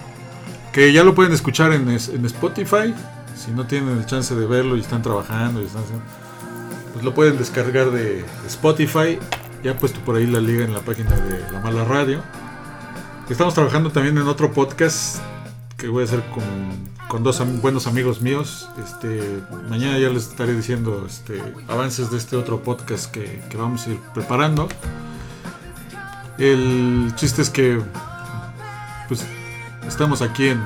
[0.73, 2.95] que ya lo pueden escuchar en, en Spotify,
[3.37, 6.05] si no tienen el chance de verlo y están trabajando, y están haciendo-
[6.93, 9.18] pues lo pueden descargar de Spotify,
[9.62, 12.22] ya he puesto por ahí la liga en la página de La Mala Radio.
[13.28, 15.16] Estamos trabajando también en otro podcast
[15.76, 16.45] que voy a hacer con,
[17.09, 18.68] con dos buenos amigos míos.
[18.85, 23.87] Este, mañana ya les estaré diciendo este, avances de este otro podcast que, que vamos
[23.87, 24.68] a ir preparando.
[26.39, 27.80] El chiste es que
[29.09, 29.24] pues
[29.87, 30.62] estamos aquí en,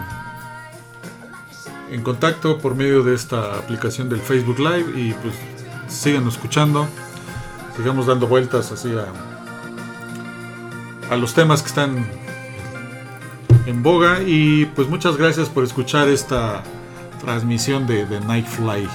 [1.91, 5.34] en contacto por medio de esta aplicación del Facebook Live y pues
[5.89, 6.86] sigan escuchando,
[7.76, 9.07] sigamos dando vueltas así a,
[11.12, 12.07] a los temas que están
[13.66, 16.62] en boga y pues muchas gracias por escuchar esta
[17.20, 18.89] transmisión de, de Night Fly.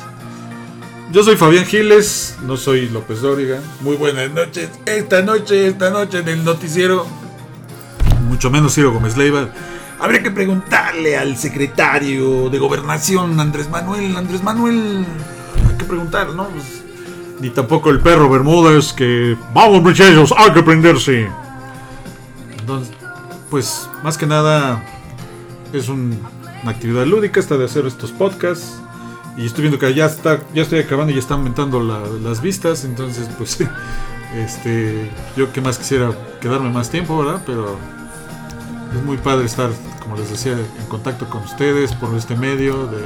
[1.11, 3.59] Yo soy Fabián Giles, no soy López Dóriga.
[3.81, 4.69] Muy buenas noches.
[4.85, 7.05] Esta noche, esta noche en el noticiero
[8.23, 9.49] mucho menos Ciro Gómez Leiva.
[9.99, 14.15] Habría que preguntarle al secretario de Gobernación, Andrés Manuel.
[14.17, 15.05] Andrés Manuel,
[15.69, 16.47] hay que preguntar, ¿no?
[16.49, 16.83] Pues,
[17.39, 19.37] ni tampoco el perro Bermúdez, que.
[19.53, 20.33] ¡Vamos, muchachos!
[20.37, 21.29] ¡Hay que prenderse!
[22.59, 22.93] Entonces,
[23.49, 24.83] pues, más que nada,
[25.73, 26.17] es un-
[26.63, 28.79] una actividad lúdica esta de hacer estos podcasts.
[29.35, 32.41] Y estoy viendo que ya está, ya estoy acabando y ya están aumentando la- las
[32.41, 32.83] vistas.
[32.85, 33.57] Entonces, pues,
[34.35, 37.41] este, yo que más quisiera quedarme más tiempo, ¿verdad?
[37.45, 37.77] Pero
[38.93, 39.69] es muy padre estar,
[40.01, 43.01] como les decía, en contacto con ustedes por este medio de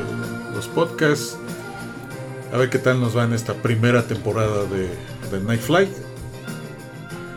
[0.53, 1.38] los podcasts.
[2.53, 4.89] A ver qué tal nos va en esta primera temporada de,
[5.31, 5.89] de Night Flight.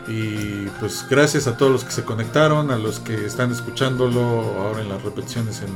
[0.07, 4.21] Y pues gracias a todos los que se conectaron, a los que están escuchándolo
[4.59, 5.69] ahora en las repeticiones en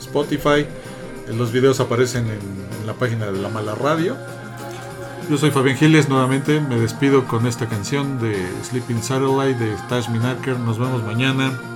[0.00, 0.66] Spotify.
[1.34, 4.16] Los videos aparecen en, la página de La Mala Radio.
[5.30, 8.34] Yo soy Fabián Giles, nuevamente me despido con esta canción de
[8.64, 10.58] Sleeping Satellite de Tash Minaker.
[10.58, 11.71] Nos vemos mañana.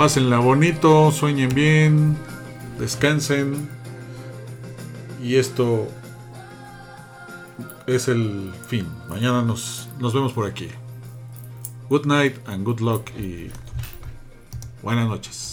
[0.00, 2.16] Pásenla bonito, sueñen bien,
[2.78, 3.68] descansen.
[5.22, 5.88] Y esto
[7.86, 8.88] es el fin.
[9.10, 10.68] Mañana nos, nos vemos por aquí.
[11.90, 13.50] Good night and good luck y
[14.82, 15.49] buenas noches.